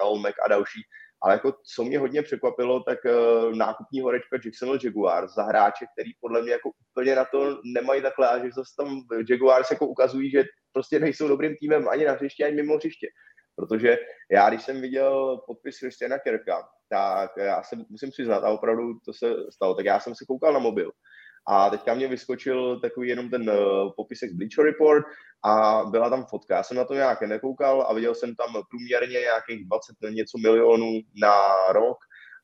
[0.00, 0.80] Kyle Mack a další,
[1.22, 2.98] ale jako co mě hodně překvapilo, tak
[3.54, 8.28] nákupní horečka Jacksonville Jaguars za hráče, který podle mě jako úplně na to nemají takhle
[8.28, 9.00] a že zase tam
[9.30, 10.44] Jaguars jako ukazují, že
[10.78, 13.08] prostě nejsou dobrým týmem ani na hřiště, ani mimo hřiště.
[13.56, 13.98] Protože
[14.30, 19.12] já, když jsem viděl podpis Christiana Kerka, tak já se musím přiznat, a opravdu to
[19.12, 20.92] se stalo, tak já jsem se koukal na mobil
[21.48, 25.04] a teďka mě vyskočil takový jenom ten uh, popisek Bleacher Report
[25.44, 26.56] a byla tam fotka.
[26.56, 31.00] Já jsem na to nějak nekoukal a viděl jsem tam průměrně nějakých 20 něco milionů
[31.22, 31.32] na
[31.72, 31.98] rok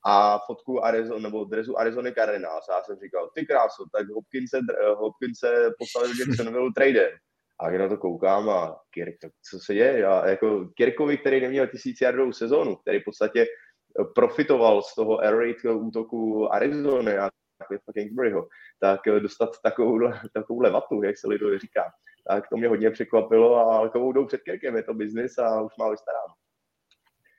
[0.06, 2.64] a fotku Arizona, nebo drezu Arizony Cardinals.
[2.68, 4.60] Já jsem říkal, ty kráso, tak Hopkinse,
[4.96, 7.10] Hopkinse poslali do Jacksonville trade.
[7.60, 10.06] A já na to koukám a Kirk, tak co se děje?
[10.06, 13.46] A jako Kirkovi, který neměl tisíc jardovou sezónu, který v podstatě
[14.14, 17.30] profitoval z toho air raid útoku Arizony a
[17.66, 18.48] Cliffa Kingsburyho,
[18.80, 19.98] tak dostat takovou,
[20.34, 21.84] takovou levatu, jak se lidově říká,
[22.28, 25.72] tak to mě hodně překvapilo a takovou jdou před Kirkem, je to biznis a už
[25.78, 26.34] má vystaráno.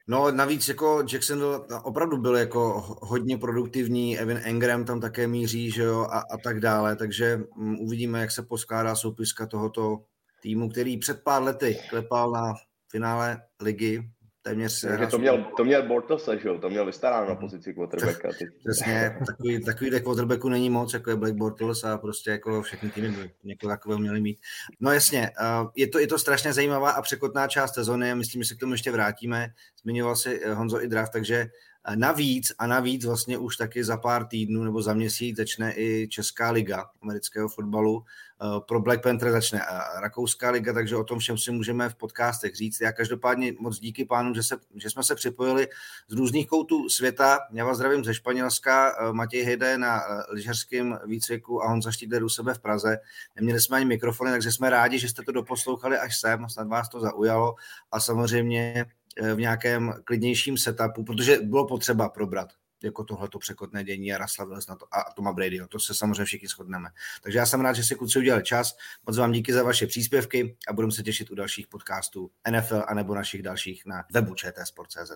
[0.08, 1.43] No navíc jako Jackson
[1.84, 6.60] opravdu byl jako hodně produktivní, Evan Engram tam také míří, že jo, a, a tak
[6.60, 10.03] dále, takže um, uvidíme, jak se poskládá soupiska tohoto
[10.41, 12.53] týmu, který před pár lety klepal na
[12.91, 14.12] finále ligy
[14.46, 16.58] téměř Takže to měl, to měl Bortles, že jo?
[16.58, 18.30] To měl vystaráno na pozici quarterbacka.
[18.60, 23.12] Přesně, takový, takový quarterbacku není moc, jako je Blake Bortles a prostě jako všechny týmy
[23.12, 24.39] by někoho takového měli mít.
[24.80, 25.32] No jasně,
[25.76, 28.72] je to, je to strašně zajímavá a překotná část sezony, myslím, že se k tomu
[28.72, 29.48] ještě vrátíme.
[29.82, 31.48] Zmiňoval si eh, Honzo i draft, takže
[31.96, 36.52] Navíc a navíc vlastně už taky za pár týdnů nebo za měsíc začne i Česká
[36.52, 38.04] liga amerického fotbalu.
[38.42, 41.96] Eh, pro Black Panther začne eh, Rakouská liga, takže o tom všem si můžeme v
[41.96, 42.82] podcastech říct.
[42.82, 45.68] Já každopádně moc díky pánům, že, se, že jsme se připojili
[46.08, 47.40] z různých koutů světa.
[47.54, 52.30] Já vás zdravím ze Španělska, eh, Matěj Hejde na lyžařském výcviku a Honza Štídler u
[52.30, 52.98] sebe v Praze.
[53.36, 56.90] Neměli jsme ani mikrofony, takže jsme rádi, že jste to doposlouchali až sem, snad vás
[56.90, 57.56] to zaujalo
[57.92, 58.86] a samozřejmě
[59.36, 62.49] v nějakém klidnějším setupu, protože bylo potřeba probrat
[62.84, 65.59] jako tohleto překotné dění a Russell na to, a Toma Brady.
[65.70, 66.89] To se samozřejmě všichni shodneme.
[67.24, 68.78] Takže já jsem rád, že si kluci udělali čas.
[69.07, 72.93] Moc vám díky za vaše příspěvky a budeme se těšit u dalších podcastů NFL a
[72.93, 75.11] nebo našich dalších na webu čtsport.cz.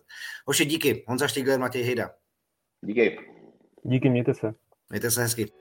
[0.45, 1.04] Hoši, díky.
[1.08, 2.12] Honza Štigler, Matěj Hejda.
[2.82, 3.20] Díky.
[3.84, 4.54] Díky, mějte se.
[4.89, 5.52] Mějte se hezky.